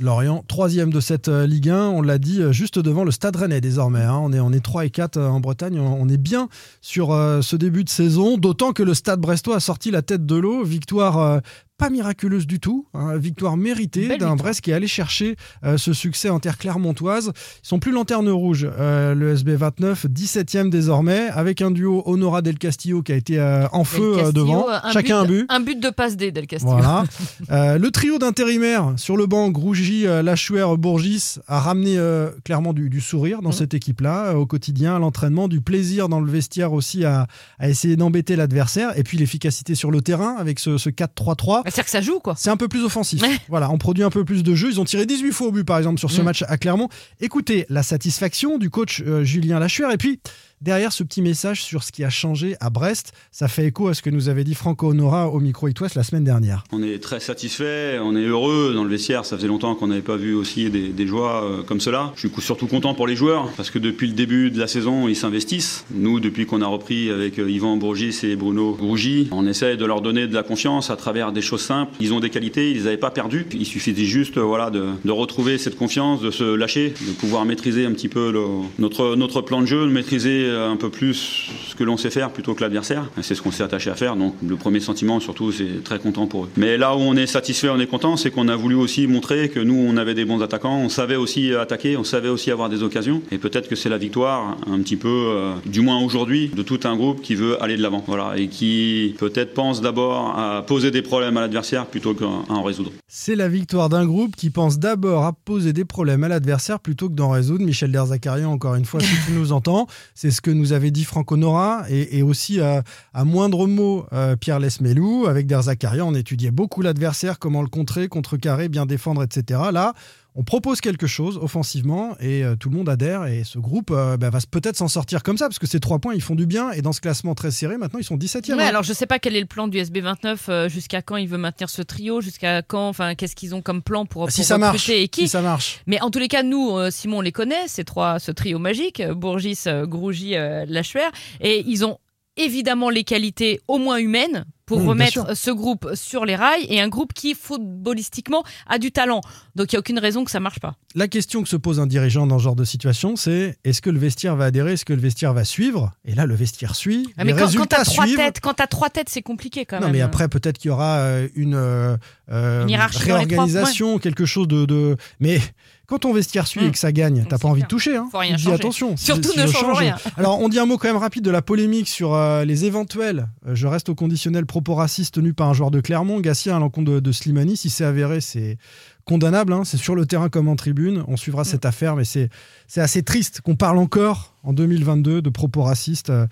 Lorient, 0.00 0.44
troisième 0.46 0.92
de 0.92 1.00
cette 1.00 1.26
euh, 1.26 1.44
Ligue 1.44 1.70
1, 1.70 1.88
on 1.88 2.02
l'a 2.02 2.18
dit, 2.18 2.40
euh, 2.40 2.52
juste 2.52 2.78
devant 2.78 3.02
le 3.02 3.10
Stade 3.10 3.34
Rennais 3.34 3.60
désormais. 3.60 4.02
hein. 4.02 4.20
On, 4.22 4.32
est, 4.32 4.38
on 4.38 4.52
est 4.52 4.60
3 4.64 4.84
et 4.84 4.90
4 4.90 5.16
euh, 5.16 5.28
en 5.28 5.40
Bretagne, 5.40 5.80
on, 5.80 6.08
est 6.08 6.16
bien 6.16 6.48
sur 6.80 7.08
ce 7.08 7.56
début 7.56 7.82
de 7.82 7.88
saison, 7.88 8.38
d'autant 8.38 8.72
que 8.72 8.84
le 8.84 8.94
Stade 8.94 9.20
Brestois 9.20 9.56
a 9.56 9.60
sorti 9.60 9.90
la 9.90 10.02
tête 10.02 10.24
de 10.24 10.36
l'eau. 10.36 10.62
Victoire 10.62 11.42
pas 11.78 11.90
miraculeuse 11.90 12.46
du 12.46 12.58
tout, 12.60 12.86
hein, 12.92 13.16
victoire 13.16 13.56
méritée 13.56 14.18
d'un. 14.18 14.36
Brest 14.36 14.60
qui 14.60 14.70
est 14.72 14.74
allé 14.74 14.86
chercher 14.88 15.36
euh, 15.64 15.78
ce 15.78 15.92
succès 15.92 16.28
en 16.28 16.38
terre 16.40 16.58
clermontoise. 16.58 17.32
Ils 17.64 17.66
sont 17.68 17.78
plus 17.78 17.92
lanterne 17.92 18.28
rouge, 18.28 18.68
euh, 18.78 19.14
le 19.14 19.30
SB 19.32 19.54
29, 19.56 20.06
17e 20.06 20.70
désormais, 20.70 21.28
avec 21.28 21.62
un 21.62 21.70
duo 21.70 22.02
Honora 22.06 22.42
Del 22.42 22.58
Castillo 22.58 23.02
qui 23.02 23.12
a 23.12 23.16
été 23.16 23.38
euh, 23.38 23.66
en 23.72 23.84
feu 23.84 24.16
Castillo, 24.16 24.32
devant, 24.32 24.66
un 24.68 24.92
chacun 24.92 25.20
un 25.20 25.24
but. 25.24 25.46
Un 25.48 25.60
but 25.60 25.80
de 25.80 25.90
passe 25.90 26.16
D, 26.16 26.30
Del 26.32 26.46
Castillo. 26.46 26.72
Voilà. 26.76 27.04
Le 27.78 27.88
trio 27.90 28.18
d'intérimaires 28.18 28.92
sur 28.96 29.16
le 29.16 29.26
banc, 29.26 29.48
Grougy, 29.50 30.04
Lachouer, 30.04 30.66
Bourgis, 30.78 31.36
a 31.46 31.60
ramené 31.60 31.96
clairement 32.44 32.72
du, 32.72 32.90
du 32.90 33.00
sourire 33.00 33.40
dans 33.40 33.48
Mhm. 33.50 33.54
cette 33.54 33.74
équipe-là, 33.74 34.34
au 34.34 34.46
quotidien, 34.46 34.96
à 34.96 34.98
l'entraînement, 34.98 35.48
du 35.48 35.60
plaisir 35.60 36.08
dans 36.08 36.20
le 36.20 36.30
vestiaire 36.30 36.72
aussi 36.72 37.04
à, 37.04 37.26
à 37.58 37.68
essayer 37.68 37.96
d'embêter 37.96 38.36
l'adversaire, 38.36 38.96
et 38.98 39.02
puis 39.04 39.16
l'efficacité 39.18 39.74
sur 39.74 39.90
le 39.90 40.00
terrain 40.02 40.34
avec 40.38 40.58
ce, 40.58 40.76
ce 40.76 40.90
4-3-3. 40.90 41.62
C'est-à-dire 41.70 41.84
que 41.84 41.90
ça 41.90 42.00
joue, 42.00 42.20
quoi. 42.20 42.34
C'est 42.36 42.50
un 42.50 42.56
peu 42.56 42.68
plus 42.68 42.84
offensif. 42.84 43.22
Ouais. 43.22 43.36
Voilà, 43.48 43.70
on 43.70 43.78
produit 43.78 44.04
un 44.04 44.10
peu 44.10 44.24
plus 44.24 44.42
de 44.42 44.54
jeu. 44.54 44.68
Ils 44.70 44.80
ont 44.80 44.84
tiré 44.84 45.06
18 45.06 45.32
fois 45.32 45.46
au 45.48 45.52
but, 45.52 45.64
par 45.64 45.78
exemple, 45.78 45.98
sur 45.98 46.10
ce 46.10 46.20
Mm. 46.20 46.24
match 46.24 46.44
à 46.48 46.56
Clermont. 46.58 46.88
Écoutez 47.20 47.66
la 47.68 47.82
satisfaction 47.82 48.58
du 48.58 48.70
coach 48.70 49.02
euh, 49.06 49.24
Julien 49.24 49.58
Lachuer. 49.58 49.92
Et 49.92 49.96
puis, 49.96 50.20
derrière 50.60 50.92
ce 50.92 51.02
petit 51.02 51.22
message 51.22 51.62
sur 51.62 51.82
ce 51.82 51.92
qui 51.92 52.04
a 52.04 52.10
changé 52.10 52.56
à 52.60 52.70
Brest, 52.70 53.12
ça 53.30 53.48
fait 53.48 53.66
écho 53.66 53.88
à 53.88 53.94
ce 53.94 54.02
que 54.02 54.10
nous 54.10 54.28
avait 54.28 54.44
dit 54.44 54.54
Franco 54.54 54.88
Honora 54.88 55.28
au 55.28 55.40
micro 55.40 55.68
It 55.68 55.78
la 55.94 56.02
semaine 56.02 56.24
dernière. 56.24 56.64
On 56.72 56.82
est 56.82 57.02
très 57.02 57.20
satisfait, 57.20 57.98
on 58.02 58.16
est 58.16 58.24
heureux 58.24 58.72
dans 58.74 58.84
le 58.84 58.90
vestiaire. 58.90 59.24
Ça 59.24 59.36
faisait 59.36 59.48
longtemps 59.48 59.74
qu'on 59.74 59.88
n'avait 59.88 60.00
pas 60.00 60.16
vu 60.16 60.34
aussi 60.34 60.70
des, 60.70 61.06
joies 61.06 61.44
euh, 61.44 61.62
comme 61.62 61.80
cela. 61.80 62.12
Je 62.16 62.28
suis 62.28 62.40
surtout 62.40 62.66
content 62.66 62.94
pour 62.94 63.06
les 63.06 63.16
joueurs 63.16 63.50
parce 63.56 63.70
que 63.70 63.78
depuis 63.78 64.08
le 64.08 64.12
début 64.12 64.50
de 64.50 64.58
la 64.58 64.66
saison, 64.66 65.08
ils 65.08 65.16
s'investissent. 65.16 65.84
Nous, 65.90 66.20
depuis 66.20 66.46
qu'on 66.46 66.62
a 66.62 66.66
repris 66.66 67.10
avec 67.10 67.38
euh, 67.38 67.50
Yvan 67.50 67.76
Bourgis 67.76 68.18
et 68.24 68.36
Bruno 68.36 68.72
Rougy, 68.72 69.28
on 69.30 69.46
essaie 69.46 69.76
de 69.76 69.84
leur 69.84 70.00
donner 70.00 70.26
de 70.26 70.34
la 70.34 70.42
confiance 70.42 70.90
à 70.90 70.96
travers 70.96 71.32
des 71.32 71.42
choses 71.42 71.62
simples. 71.62 71.92
Ils 72.00 72.12
ont 72.12 72.20
des 72.20 72.30
qualités, 72.30 72.70
ils 72.70 72.78
les 72.78 72.86
avaient 72.86 72.96
pas 72.96 73.10
perdues. 73.10 73.46
Il 73.52 73.66
suffisait 73.66 74.04
juste 74.04 74.36
euh, 74.36 74.42
voilà, 74.42 74.70
de, 74.70 75.10
retrouver 75.10 75.58
cette 75.58 75.76
confiance, 75.76 76.20
de 76.20 76.30
se 76.30 76.44
lâcher, 76.54 76.90
de 76.90 77.12
pouvoir 77.12 77.44
maîtriser 77.44 77.86
un 77.86 77.92
petit 77.92 78.08
peu 78.08 78.32
notre, 78.78 79.16
notre 79.16 79.40
plan 79.40 79.62
de 79.62 79.66
jeu, 79.66 79.86
de 79.86 79.90
maîtriser 79.90 80.47
un 80.50 80.76
peu 80.76 80.90
plus 80.90 81.50
ce 81.68 81.74
que 81.74 81.84
l'on 81.84 81.96
sait 81.96 82.10
faire 82.10 82.30
plutôt 82.30 82.54
que 82.54 82.60
l'adversaire. 82.60 83.10
C'est 83.22 83.34
ce 83.34 83.42
qu'on 83.42 83.50
s'est 83.50 83.62
attaché 83.62 83.90
à 83.90 83.94
faire. 83.94 84.16
Donc 84.16 84.34
le 84.46 84.56
premier 84.56 84.80
sentiment, 84.80 85.20
surtout, 85.20 85.52
c'est 85.52 85.82
très 85.84 85.98
content 85.98 86.26
pour 86.26 86.44
eux. 86.44 86.50
Mais 86.56 86.76
là 86.76 86.96
où 86.96 87.00
on 87.00 87.14
est 87.14 87.26
satisfait, 87.26 87.68
on 87.68 87.78
est 87.78 87.86
content, 87.86 88.16
c'est 88.16 88.30
qu'on 88.30 88.48
a 88.48 88.56
voulu 88.56 88.74
aussi 88.74 89.06
montrer 89.06 89.48
que 89.48 89.60
nous, 89.60 89.76
on 89.76 89.96
avait 89.96 90.14
des 90.14 90.24
bons 90.24 90.42
attaquants, 90.42 90.78
on 90.78 90.88
savait 90.88 91.16
aussi 91.16 91.54
attaquer, 91.54 91.96
on 91.96 92.04
savait 92.04 92.28
aussi 92.28 92.50
avoir 92.50 92.68
des 92.68 92.82
occasions. 92.82 93.22
Et 93.30 93.38
peut-être 93.38 93.68
que 93.68 93.76
c'est 93.76 93.88
la 93.88 93.98
victoire, 93.98 94.56
un 94.70 94.80
petit 94.80 94.96
peu, 94.96 95.08
euh, 95.08 95.54
du 95.66 95.80
moins 95.80 96.00
aujourd'hui, 96.00 96.50
de 96.54 96.62
tout 96.62 96.80
un 96.84 96.96
groupe 96.96 97.22
qui 97.22 97.34
veut 97.34 97.62
aller 97.62 97.76
de 97.76 97.82
l'avant. 97.82 98.02
Voilà. 98.06 98.36
Et 98.36 98.48
qui 98.48 99.14
peut-être 99.18 99.54
pense 99.54 99.80
d'abord 99.80 100.38
à 100.38 100.64
poser 100.66 100.90
des 100.90 101.02
problèmes 101.02 101.36
à 101.36 101.40
l'adversaire 101.40 101.86
plutôt 101.86 102.14
qu'à 102.14 102.26
en 102.26 102.62
résoudre. 102.62 102.92
C'est 103.08 103.36
la 103.36 103.48
victoire 103.48 103.88
d'un 103.88 104.06
groupe 104.06 104.36
qui 104.36 104.50
pense 104.50 104.78
d'abord 104.78 105.24
à 105.24 105.32
poser 105.32 105.72
des 105.72 105.84
problèmes 105.84 106.24
à 106.24 106.28
l'adversaire 106.28 106.80
plutôt 106.80 107.08
que 107.08 107.14
d'en 107.14 107.30
résoudre. 107.30 107.64
Michel 107.64 107.92
Derzakarian, 107.92 108.50
encore 108.50 108.74
une 108.74 108.84
fois, 108.84 109.00
si 109.00 109.14
tu 109.26 109.32
nous 109.32 109.52
entends, 109.52 109.86
c'est 110.14 110.30
ce 110.38 110.40
que 110.40 110.52
nous 110.52 110.72
avait 110.72 110.92
dit 110.92 111.02
Franco 111.02 111.36
Nora 111.36 111.82
et, 111.90 112.22
aussi 112.22 112.60
à, 112.60 112.84
moindre 113.24 113.66
mot 113.66 114.06
euh, 114.12 114.36
Pierre 114.36 114.60
Lesmelou. 114.60 115.26
Avec 115.26 115.48
Derzakarian, 115.48 116.06
on 116.06 116.14
étudiait 116.14 116.52
beaucoup 116.52 116.80
l'adversaire, 116.80 117.40
comment 117.40 117.60
le 117.60 117.68
contrer, 117.68 118.06
contrecarrer, 118.06 118.68
bien 118.68 118.86
défendre, 118.86 119.24
etc. 119.24 119.60
Là, 119.72 119.94
on 120.38 120.44
propose 120.44 120.80
quelque 120.80 121.08
chose 121.08 121.36
offensivement 121.42 122.16
et 122.20 122.44
euh, 122.44 122.54
tout 122.54 122.70
le 122.70 122.76
monde 122.76 122.88
adhère 122.88 123.26
et 123.26 123.42
ce 123.42 123.58
groupe 123.58 123.90
euh, 123.90 124.16
bah, 124.16 124.30
va 124.30 124.38
peut-être 124.48 124.76
s'en 124.76 124.86
sortir 124.86 125.24
comme 125.24 125.36
ça 125.36 125.48
parce 125.48 125.58
que 125.58 125.66
ces 125.66 125.80
trois 125.80 125.98
points 125.98 126.14
ils 126.14 126.22
font 126.22 126.36
du 126.36 126.46
bien 126.46 126.70
et 126.70 126.80
dans 126.80 126.92
ce 126.92 127.00
classement 127.00 127.34
très 127.34 127.50
serré 127.50 127.76
maintenant 127.76 127.98
ils 127.98 128.04
sont 128.04 128.16
17e. 128.16 128.54
Ouais, 128.54 128.62
hein. 128.62 128.66
alors 128.68 128.84
je 128.84 128.92
sais 128.92 129.06
pas 129.06 129.18
quel 129.18 129.34
est 129.34 129.40
le 129.40 129.46
plan 129.46 129.66
du 129.66 129.78
SB29, 129.78 130.38
euh, 130.48 130.68
jusqu'à 130.68 131.02
quand 131.02 131.16
il 131.16 131.26
veut 131.26 131.38
maintenir 131.38 131.68
ce 131.68 131.82
trio, 131.82 132.20
jusqu'à 132.20 132.62
quand, 132.62 132.88
enfin, 132.88 133.16
qu'est-ce 133.16 133.34
qu'ils 133.34 133.56
ont 133.56 133.62
comme 133.62 133.82
plan 133.82 134.06
pour, 134.06 134.30
si 134.30 134.42
pour 134.42 134.46
ça 134.46 134.58
marche, 134.58 134.88
et 134.90 135.08
qui. 135.08 135.22
si 135.22 135.28
ça 135.28 135.42
marche. 135.42 135.80
Mais 135.88 136.00
en 136.00 136.10
tous 136.10 136.20
les 136.20 136.28
cas, 136.28 136.44
nous, 136.44 136.78
Simon, 136.90 137.18
on 137.18 137.20
les 137.20 137.32
connaît, 137.32 137.66
ces 137.66 137.84
trois, 137.84 138.20
ce 138.20 138.30
trio 138.30 138.60
magique, 138.60 139.02
Bourgis, 139.10 139.64
Grougy, 139.84 140.34
Lachuer, 140.66 141.10
et 141.40 141.64
ils 141.66 141.84
ont 141.84 141.98
évidemment 142.36 142.90
les 142.90 143.02
qualités 143.02 143.60
au 143.66 143.78
moins 143.78 143.96
humaines 143.96 144.44
pour 144.68 144.78
Mmh, 144.78 144.82
bien 144.82 144.88
remettre 144.90 145.36
ce 145.36 145.50
groupe 145.50 145.90
sur 145.94 146.24
les 146.24 146.36
rails 146.36 146.66
et 146.68 146.80
un 146.80 146.88
groupe 146.88 147.12
qui 147.12 147.34
footballistiquement 147.34 148.44
a 148.68 148.78
du 148.78 148.92
talent. 148.92 149.20
Donc 149.56 149.72
il 149.72 149.74
y 149.74 149.76
a 149.76 149.80
aucune 149.80 149.98
raison 149.98 150.24
que 150.24 150.30
ça 150.30 150.38
marche 150.40 150.60
pas. 150.60 150.76
La 150.94 151.08
question 151.08 151.42
que 151.42 151.48
se 151.48 151.56
pose 151.56 151.80
un 151.80 151.86
dirigeant 151.86 152.26
dans 152.26 152.38
ce 152.38 152.44
genre 152.44 152.54
de 152.56 152.64
situation, 152.64 153.16
c'est 153.16 153.58
est-ce 153.64 153.82
que 153.82 153.90
le 153.90 153.98
vestiaire 153.98 154.36
va 154.36 154.44
adhérer, 154.46 154.74
est-ce 154.74 154.84
que 154.84 154.92
le 154.92 155.00
vestiaire 155.00 155.32
va 155.34 155.44
suivre? 155.44 155.92
Et 156.04 156.14
là, 156.14 156.26
le 156.26 156.34
vestiaire 156.34 156.74
suit. 156.76 157.08
Ah, 157.16 157.24
les 157.24 157.32
mais 157.32 157.32
quand, 157.32 157.38
quand 157.40 157.46
résultats 157.46 157.76
t'as 157.78 157.84
trois 157.84 158.04
suivent. 158.06 158.16
têtes, 158.18 158.40
quand 158.40 158.54
t'as 158.54 158.66
trois 158.66 158.90
têtes, 158.90 159.08
c'est 159.08 159.22
compliqué 159.22 159.64
quand 159.64 159.80
non, 159.80 159.86
même. 159.86 159.92
mais 159.96 160.00
après, 160.02 160.28
peut-être 160.28 160.58
qu'il 160.58 160.68
y 160.68 160.72
aura 160.72 160.98
euh, 160.98 161.28
une, 161.34 161.54
euh, 161.54 161.96
Une 162.30 162.68
les 162.68 162.74
trois, 162.76 162.86
réorganisation, 163.04 163.98
quelque 163.98 164.26
chose 164.26 164.48
de, 164.48 164.66
de- 164.66 164.96
Mais 165.20 165.40
quand 165.88 165.98
ton 166.00 166.12
vestiaire 166.12 166.46
suit 166.46 166.64
et 166.66 166.70
que 166.70 166.78
ça 166.78 166.92
gagne, 166.92 167.24
t'as 167.28 167.38
pas 167.38 167.48
envie 167.48 167.60
clair. 167.62 167.66
de 167.66 167.70
toucher. 167.70 167.96
Hein. 167.96 168.08
Faut 168.12 168.18
rien 168.18 168.36
dis 168.36 168.52
attention. 168.52 168.96
Surtout 168.96 169.30
si 169.32 169.38
ne 169.38 169.46
change 169.46 169.60
change- 169.62 169.78
rien. 169.78 169.96
Alors, 170.16 170.38
on 170.40 170.48
dit 170.48 170.58
un 170.58 170.66
mot 170.66 170.76
quand 170.78 170.86
même 170.88 170.96
rapide 170.98 171.24
de 171.24 171.30
la 171.30 171.40
polémique 171.42 171.88
sur 171.88 172.14
euh, 172.14 172.44
les 172.44 172.66
éventuels. 172.66 173.28
euh, 173.46 173.54
je 173.54 173.66
reste 173.66 173.88
au 173.88 173.94
conditionnel 173.94 174.44
propos 174.46 174.74
racistes 174.74 175.14
tenus 175.14 175.34
par 175.34 175.48
un 175.48 175.54
joueur 175.54 175.70
de 175.70 175.80
Clermont, 175.80 176.20
Gatien, 176.20 176.56
à 176.56 176.58
l'encontre 176.60 176.90
de, 176.92 177.00
de 177.00 177.12
Slimani. 177.12 177.56
Si 177.56 177.70
c'est 177.70 177.84
avéré, 177.84 178.20
c'est 178.20 178.58
condamnable. 179.06 179.52
hein. 179.54 179.62
C'est 179.64 179.78
sur 179.78 179.94
le 179.94 180.04
terrain 180.04 180.28
comme 180.28 180.48
en 180.48 180.56
tribune. 180.56 181.02
On 181.08 181.16
suivra 181.16 181.44
cette 181.44 181.64
affaire, 181.64 181.96
mais 181.96 182.04
c'est 182.04 182.28
c'est 182.66 182.82
assez 182.82 183.02
triste 183.02 183.40
qu'on 183.40 183.56
parle 183.56 183.78
encore 183.78 184.34
en 184.44 184.52
2022 184.52 185.22
de 185.22 185.30
propos 185.30 185.62
racistes. 185.62 186.10
euh, 186.10 186.26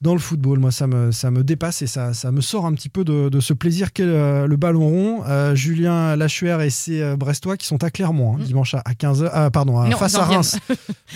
dans 0.00 0.12
le 0.12 0.18
football, 0.20 0.58
moi, 0.58 0.70
ça 0.70 0.86
me, 0.86 1.12
ça 1.12 1.30
me 1.30 1.42
dépasse 1.42 1.80
et 1.82 1.86
ça, 1.86 2.12
ça 2.12 2.30
me 2.30 2.40
sort 2.42 2.66
un 2.66 2.74
petit 2.74 2.88
peu 2.90 3.04
de, 3.04 3.28
de 3.30 3.40
ce 3.40 3.52
plaisir 3.54 3.92
qu'est 3.92 4.04
le, 4.04 4.46
le 4.46 4.56
ballon 4.56 4.86
rond. 4.88 5.22
Euh, 5.26 5.54
Julien 5.54 6.14
Lachuer 6.16 6.56
et 6.62 6.68
ses 6.70 7.00
euh, 7.00 7.16
Brestois 7.16 7.56
qui 7.56 7.66
sont 7.66 7.82
à 7.82 7.90
Clermont, 7.90 8.34
hein, 8.34 8.38
Mm. 8.40 8.44
dimanche 8.44 8.74
à, 8.74 8.82
15h, 8.92 9.50
pardon, 9.50 9.78
à- 9.80 9.88
Non, 9.88 9.96
face 9.96 10.14
à 10.16 10.24
Reims. 10.24 10.58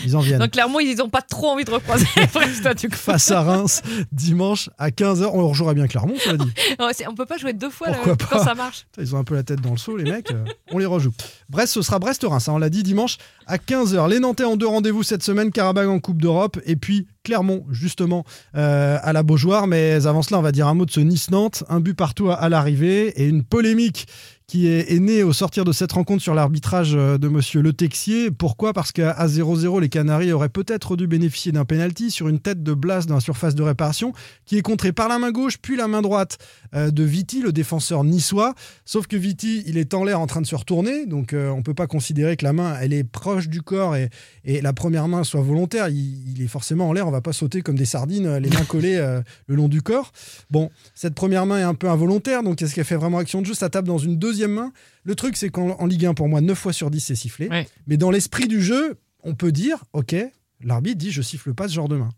Ils 0.05 0.15
en 0.15 0.21
viennent. 0.21 0.39
Donc 0.39 0.51
clairement, 0.51 0.79
ils 0.79 0.95
n'ont 0.97 1.09
pas 1.09 1.21
trop 1.21 1.49
envie 1.49 1.65
de 1.65 1.71
recroiser 1.71 2.05
Brest, 2.33 2.67
du 2.79 2.89
coup. 2.89 2.95
face 2.95 3.29
à 3.31 3.41
Reims, 3.41 3.81
dimanche 4.11 4.69
à 4.79 4.89
15h. 4.89 5.29
On 5.33 5.47
rejouera 5.49 5.73
bien 5.73 5.87
Clermont, 5.87 6.15
cela 6.17 6.37
dit. 6.37 6.51
C'est- 6.93 7.07
on 7.07 7.13
peut 7.15 7.25
pas 7.25 7.37
jouer 7.37 7.53
deux 7.53 7.69
fois 7.69 7.89
là, 7.91 7.97
quand 8.29 8.43
ça 8.43 8.55
marche. 8.55 8.87
Ils 8.97 9.15
ont 9.15 9.19
un 9.19 9.23
peu 9.23 9.35
la 9.35 9.43
tête 9.43 9.61
dans 9.61 9.71
le 9.71 9.77
seau, 9.77 9.97
les 9.97 10.09
mecs. 10.09 10.31
euh, 10.31 10.45
on 10.71 10.77
les 10.79 10.85
rejoue. 10.85 11.11
Brest, 11.49 11.73
ce 11.73 11.81
sera 11.81 11.99
Brest-Reims. 11.99 12.47
hein, 12.49 12.53
on 12.53 12.57
l'a 12.57 12.69
dit 12.69 12.83
dimanche 12.83 13.17
à 13.45 13.57
15h. 13.57 14.09
Les 14.09 14.19
Nantais 14.19 14.45
ont 14.45 14.55
deux 14.57 14.67
rendez-vous 14.67 15.03
cette 15.03 15.23
semaine 15.23 15.51
Karabag 15.51 15.87
en 15.87 15.99
Coupe 15.99 16.21
d'Europe 16.21 16.57
et 16.65 16.75
puis 16.75 17.07
Clermont, 17.23 17.65
justement, 17.69 18.23
euh, 18.55 18.68
à 19.01 19.13
la 19.13 19.23
Beaujoire. 19.23 19.67
Mais 19.67 20.05
avant 20.05 20.21
cela, 20.21 20.39
on 20.39 20.43
va 20.43 20.51
dire 20.51 20.67
un 20.67 20.73
mot 20.73 20.85
de 20.85 20.91
ce 20.91 20.99
Nice-Nantes. 20.99 21.63
Un 21.69 21.79
but 21.79 21.93
partout 21.93 22.29
à 22.29 22.49
l'arrivée 22.49 23.07
et 23.21 23.27
une 23.27 23.43
polémique 23.43 24.07
qui 24.49 24.67
est, 24.67 24.91
est 24.91 24.99
né 24.99 25.21
au 25.21 25.31
sortir 25.31 25.63
de 25.63 25.71
cette 25.71 25.91
rencontre 25.91 26.23
sur 26.23 26.33
l'arbitrage 26.33 26.95
euh, 26.95 27.19
de 27.19 27.27
monsieur 27.27 27.61
Le 27.61 27.71
Texier. 27.71 28.31
Pourquoi? 28.31 28.73
Parce 28.73 28.91
qu'à 28.91 29.13
0-0, 29.27 29.79
les 29.79 29.89
Canaries 29.89 30.31
auraient 30.31 30.49
peut-être 30.49 30.95
dû 30.95 31.05
bénéficier 31.05 31.51
d'un 31.51 31.65
penalty 31.65 32.09
sur 32.09 32.27
une 32.27 32.39
tête 32.39 32.63
de 32.63 32.73
Blas 32.73 33.05
dans 33.05 33.13
la 33.13 33.21
surface 33.21 33.53
de 33.53 33.61
réparation, 33.61 34.11
qui 34.45 34.57
est 34.57 34.63
contrée 34.63 34.91
par 34.91 35.07
la 35.07 35.19
main 35.19 35.31
gauche, 35.31 35.59
puis 35.61 35.77
la 35.77 35.87
main 35.87 36.01
droite 36.01 36.39
euh, 36.73 36.89
de 36.89 37.03
Viti, 37.03 37.43
le 37.43 37.51
défenseur 37.51 38.03
niçois. 38.03 38.55
Sauf 38.85 39.05
que 39.05 39.15
Viti, 39.15 39.61
il 39.67 39.77
est 39.77 39.93
en 39.93 40.03
l'air 40.03 40.19
en 40.19 40.25
train 40.25 40.41
de 40.41 40.47
se 40.47 40.55
retourner, 40.55 41.05
donc 41.05 41.33
euh, 41.33 41.49
on 41.49 41.61
peut 41.61 41.75
pas 41.75 41.85
considérer 41.85 42.35
que 42.35 42.43
la 42.43 42.53
main, 42.53 42.75
elle 42.81 42.93
est 42.93 43.03
proche 43.03 43.49
du 43.49 43.61
corps 43.61 43.95
et, 43.95 44.09
la 44.43 44.73
première 44.73 45.07
main 45.07 45.23
soit 45.23 45.41
volontaire. 45.41 45.89
Il, 45.89 46.41
est 46.41 46.47
forcément 46.47 46.89
en 46.89 46.93
l'air, 46.93 47.07
on 47.07 47.11
va 47.11 47.21
pas 47.21 47.33
sauter 47.33 47.61
comme 47.61 47.75
des 47.75 47.85
sardines, 47.85 48.37
les 48.37 48.49
mains 48.49 48.65
collées 48.67 48.95
euh, 48.95 49.21
le 49.45 49.55
long 49.55 49.67
du 49.67 49.83
corps. 49.83 50.11
Bon, 50.49 50.71
cette 50.95 51.13
première 51.13 51.45
main 51.45 51.59
est 51.59 51.63
un 51.63 51.75
peu 51.75 51.87
involontaire, 51.87 52.41
donc 52.41 52.59
est-ce 52.63 52.73
qu'elle 52.73 52.83
fait 52.83 52.95
vraiment 52.95 53.19
action 53.19 53.41
de 53.41 53.45
jeu? 53.45 53.53
Ça 53.53 53.69
tape 53.69 53.85
dans 53.85 53.99
une 53.99 54.17
deuxième 54.17 54.38
main. 54.47 54.71
Le 55.03 55.15
truc, 55.15 55.37
c'est 55.37 55.49
qu'en 55.49 55.71
en 55.71 55.85
Ligue 55.85 56.05
1, 56.05 56.13
pour 56.13 56.27
moi, 56.27 56.41
9 56.41 56.57
fois 56.57 56.73
sur 56.73 56.89
10, 56.89 56.99
c'est 56.99 57.15
sifflé. 57.15 57.47
Ouais. 57.47 57.67
Mais 57.87 57.97
dans 57.97 58.11
l'esprit 58.11 58.47
du 58.47 58.61
jeu, 58.61 58.97
on 59.23 59.35
peut 59.35 59.51
dire, 59.51 59.83
ok, 59.93 60.15
l'arbitre 60.61 60.97
dit, 60.97 61.11
je 61.11 61.21
siffle 61.21 61.53
pas 61.53 61.67
ce 61.67 61.73
genre 61.73 61.89
de 61.89 61.97
main. 61.97 62.09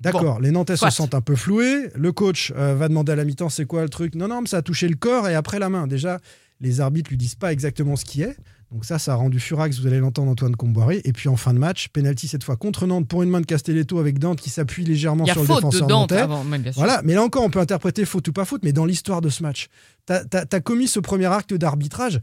D'accord, 0.00 0.40
les 0.40 0.50
Nantais 0.50 0.76
soit. 0.76 0.90
se 0.90 0.96
sentent 0.96 1.14
un 1.14 1.20
peu 1.20 1.36
floués. 1.36 1.88
Le 1.94 2.12
coach 2.12 2.52
euh, 2.56 2.74
va 2.74 2.88
demander 2.88 3.12
à 3.12 3.16
la 3.16 3.24
mi-temps 3.24 3.48
c'est 3.48 3.64
quoi 3.64 3.82
le 3.82 3.88
truc? 3.88 4.14
Non, 4.14 4.28
non, 4.28 4.42
mais 4.42 4.48
ça 4.48 4.58
a 4.58 4.62
touché 4.62 4.88
le 4.88 4.96
corps 4.96 5.28
et 5.28 5.34
après 5.34 5.58
la 5.58 5.68
main. 5.68 5.86
Déjà, 5.86 6.20
les 6.60 6.80
arbitres 6.80 7.10
lui 7.10 7.16
disent 7.16 7.36
pas 7.36 7.52
exactement 7.52 7.96
ce 7.96 8.04
qui 8.04 8.22
est. 8.22 8.36
Donc 8.72 8.84
ça, 8.84 8.98
ça 8.98 9.12
a 9.12 9.14
rendu 9.14 9.38
furax, 9.38 9.78
vous 9.78 9.86
allez 9.86 9.98
l'entendre, 9.98 10.30
Antoine 10.30 10.56
Comboiré. 10.56 11.00
Et 11.04 11.12
puis 11.12 11.28
en 11.28 11.36
fin 11.36 11.54
de 11.54 11.58
match, 11.58 11.88
penalty 11.88 12.28
cette 12.28 12.44
fois 12.44 12.56
contre 12.56 12.86
Nantes 12.86 13.06
pour 13.06 13.22
une 13.22 13.30
main 13.30 13.40
de 13.40 13.46
Castelletto 13.46 13.98
avec 13.98 14.18
Dante 14.18 14.40
qui 14.40 14.50
s'appuie 14.50 14.84
légèrement 14.84 15.26
sur 15.26 15.40
le 15.40 15.46
faute 15.46 15.56
de 15.56 15.60
défenseur 15.70 15.86
Dante 15.86 16.10
nantais. 16.10 16.22
avant, 16.22 16.44
même, 16.44 16.62
bien 16.62 16.72
sûr. 16.72 16.80
Voilà, 16.80 17.00
mais 17.04 17.14
là 17.14 17.22
encore, 17.22 17.44
on 17.44 17.50
peut 17.50 17.60
interpréter 17.60 18.04
faute 18.04 18.26
ou 18.28 18.32
pas 18.32 18.44
faute, 18.44 18.62
mais 18.64 18.72
dans 18.72 18.84
l'histoire 18.84 19.20
de 19.20 19.28
ce 19.28 19.42
match, 19.42 19.68
t'as 20.06 20.22
as, 20.32 20.60
commis 20.60 20.88
ce 20.88 21.00
premier 21.00 21.26
acte 21.26 21.54
d'arbitrage. 21.54 22.20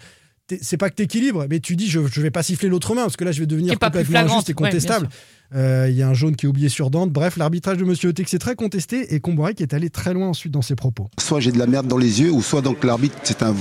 C'est 0.62 0.78
pas 0.78 0.90
que 0.90 0.96
t'équilibres, 0.96 1.46
mais 1.50 1.62
tu 1.62 1.78
dis 1.78 1.88
je, 1.88 2.06
je 2.08 2.22
vais 2.22 2.32
pas 2.32 2.44
siffler 2.44 2.68
l'autre 2.68 2.94
main 2.94 3.04
parce 3.04 3.16
que 3.16 3.24
là 3.24 3.32
je 3.32 3.40
vais 3.40 3.46
devenir 3.46 3.80
complètement 3.80 4.20
injuste 4.20 4.50
et 4.50 4.54
contestable. 4.54 5.08
Il 5.54 5.94
y 5.94 6.02
a 6.02 6.08
un 6.08 6.14
jaune 6.14 6.36
qui 6.36 6.46
est 6.46 6.50
oublié 6.50 6.70
sur 6.70 6.90
Dante. 6.90 7.12
Bref, 7.12 7.36
l'arbitrage 7.38 7.78
de 7.78 7.84
Monsieur 7.84 8.10
Otek 8.10 8.30
c'est 8.30 8.40
très 8.40 8.56
contesté 8.56 9.14
et 9.14 9.20
Comboiré 9.20 9.54
qui 9.54 9.64
est 9.64 9.74
allé 9.74 9.90
très 9.90 10.14
loin 10.14 10.30
ensuite 10.30 10.54
dans 10.54 10.62
ses 10.62 10.76
propos. 10.76 11.10
Soit 11.20 11.42
j'ai 11.42 11.52
de 11.52 11.60
la 11.60 11.68
merde 11.68 11.88
dans 11.88 11.98
les 11.98 12.22
yeux, 12.22 12.32
ou 12.32 12.42
soit 12.42 12.62
donc 12.62 12.84
l'arbitre 12.84 13.16
c'est 13.24 13.44
un, 13.44 13.54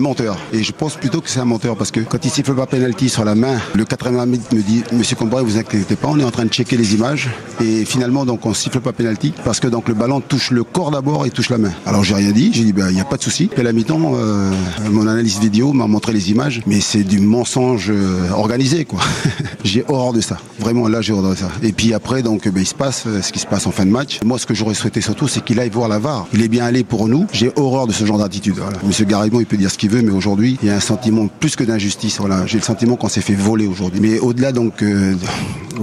menteur. 0.00 0.38
Et 0.52 0.62
je 0.62 0.72
pense 0.72 0.96
plutôt 0.96 1.20
que 1.20 1.30
c'est 1.30 1.40
un 1.40 1.44
menteur 1.44 1.76
parce 1.76 1.90
que 1.90 2.00
quand 2.00 2.24
il 2.24 2.30
siffle 2.30 2.54
pas 2.54 2.66
penalty 2.66 3.08
sur 3.08 3.24
la 3.24 3.34
main, 3.34 3.58
le 3.74 3.84
80 3.84 4.26
minutes 4.26 4.52
me 4.52 4.62
dit 4.62 4.82
Monsieur 4.92 5.16
Comboiré, 5.16 5.44
vous 5.44 5.56
inquiétez 5.56 5.96
pas, 5.96 6.08
on 6.08 6.18
est 6.18 6.24
en 6.24 6.30
train 6.30 6.44
de 6.44 6.50
checker 6.50 6.76
les 6.76 6.94
images. 6.94 7.28
Et 7.60 7.84
finalement 7.84 8.24
donc 8.24 8.44
on 8.46 8.54
siffle 8.54 8.80
pas 8.80 8.92
penalty 8.92 9.32
parce 9.44 9.60
que 9.60 9.68
donc 9.68 9.88
le 9.88 9.94
ballon 9.94 10.20
touche 10.20 10.50
le 10.50 10.64
corps 10.64 10.90
d'abord 10.90 11.26
et 11.26 11.30
touche 11.30 11.50
la 11.50 11.58
main. 11.58 11.72
Alors 11.86 12.02
j'ai 12.02 12.14
rien 12.14 12.32
dit, 12.32 12.50
j'ai 12.52 12.64
dit 12.64 12.72
ben 12.72 12.90
il 12.90 12.96
y 12.96 13.00
a 13.00 13.04
pas 13.04 13.16
de 13.16 13.22
souci. 13.22 13.48
Et 13.56 13.60
à 13.60 13.62
la 13.62 13.72
mi-temps, 13.72 14.14
euh, 14.16 14.50
mon 14.90 15.06
analyse 15.06 15.38
vidéo 15.38 15.72
m'a 15.72 15.86
montré 15.86 16.12
les 16.12 16.30
images, 16.30 16.62
mais 16.66 16.80
c'est 16.80 17.04
du 17.04 17.20
mensonge 17.20 17.90
euh, 17.90 18.30
organisé 18.30 18.84
quoi. 18.84 19.00
j'ai 19.64 19.84
horreur 19.88 20.12
de 20.12 20.20
ça. 20.20 20.38
Vraiment 20.58 20.88
là 20.88 21.00
j'ai 21.00 21.12
horreur 21.12 21.27
ça. 21.34 21.48
Et 21.62 21.72
puis 21.72 21.94
après 21.94 22.22
donc 22.22 22.48
ben, 22.48 22.60
il 22.60 22.66
se 22.66 22.74
passe 22.74 23.04
euh, 23.06 23.22
ce 23.22 23.32
qui 23.32 23.38
se 23.38 23.46
passe 23.46 23.66
en 23.66 23.70
fin 23.70 23.86
de 23.86 23.90
match. 23.90 24.20
Moi 24.24 24.38
ce 24.38 24.46
que 24.46 24.54
j'aurais 24.54 24.74
souhaité 24.74 25.00
surtout 25.00 25.28
c'est 25.28 25.44
qu'il 25.44 25.60
aille 25.60 25.70
voir 25.70 25.88
la 25.88 25.98
VAR. 25.98 26.26
Il 26.32 26.42
est 26.42 26.48
bien 26.48 26.64
allé 26.64 26.84
pour 26.84 27.08
nous. 27.08 27.26
J'ai 27.32 27.52
horreur 27.56 27.86
de 27.86 27.92
ce 27.92 28.04
genre 28.04 28.18
d'attitude. 28.18 28.56
Monsieur 28.84 29.04
Garibon 29.04 29.40
il 29.40 29.46
peut 29.46 29.56
dire 29.56 29.70
ce 29.70 29.78
qu'il 29.78 29.90
veut, 29.90 30.02
mais 30.02 30.12
aujourd'hui 30.12 30.58
il 30.62 30.68
y 30.68 30.70
a 30.70 30.76
un 30.76 30.80
sentiment 30.80 31.28
plus 31.28 31.56
que 31.56 31.64
d'injustice. 31.64 32.18
Voilà. 32.18 32.46
J'ai 32.46 32.58
le 32.58 32.64
sentiment 32.64 32.96
qu'on 32.96 33.08
s'est 33.08 33.20
fait 33.20 33.34
voler 33.34 33.66
aujourd'hui. 33.66 34.00
Mais 34.00 34.18
au-delà 34.18 34.52
donc 34.52 34.82
euh, 34.82 35.14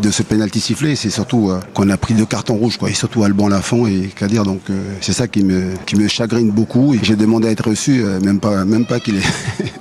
de 0.02 0.12
ce 0.12 0.24
penalty 0.24 0.60
sifflé, 0.60 0.96
c'est 0.96 1.10
surtout 1.10 1.50
euh, 1.50 1.60
qu'on 1.74 1.90
a 1.90 1.98
pris 1.98 2.14
deux 2.14 2.26
cartons 2.26 2.56
rouges 2.56 2.78
quoi. 2.78 2.90
Et 2.90 2.94
surtout 2.94 3.24
Alban 3.24 3.48
Lafont 3.48 3.88
et 3.88 4.10
Kadir. 4.16 4.44
Donc 4.44 4.62
euh, 4.70 4.82
c'est 5.02 5.14
ça 5.14 5.28
qui 5.28 5.44
me 5.44 5.74
chagrine 6.08 6.52
beaucoup. 6.52 6.96
J'ai 7.02 7.16
demandé 7.16 7.48
à 7.48 7.52
être 7.52 7.70
reçu, 7.70 8.04
euh, 8.04 8.20
même 8.20 8.40
pas 8.40 8.66
même 8.66 8.86
pas 8.86 9.00
qu'il 9.00 9.18
est 9.18 9.28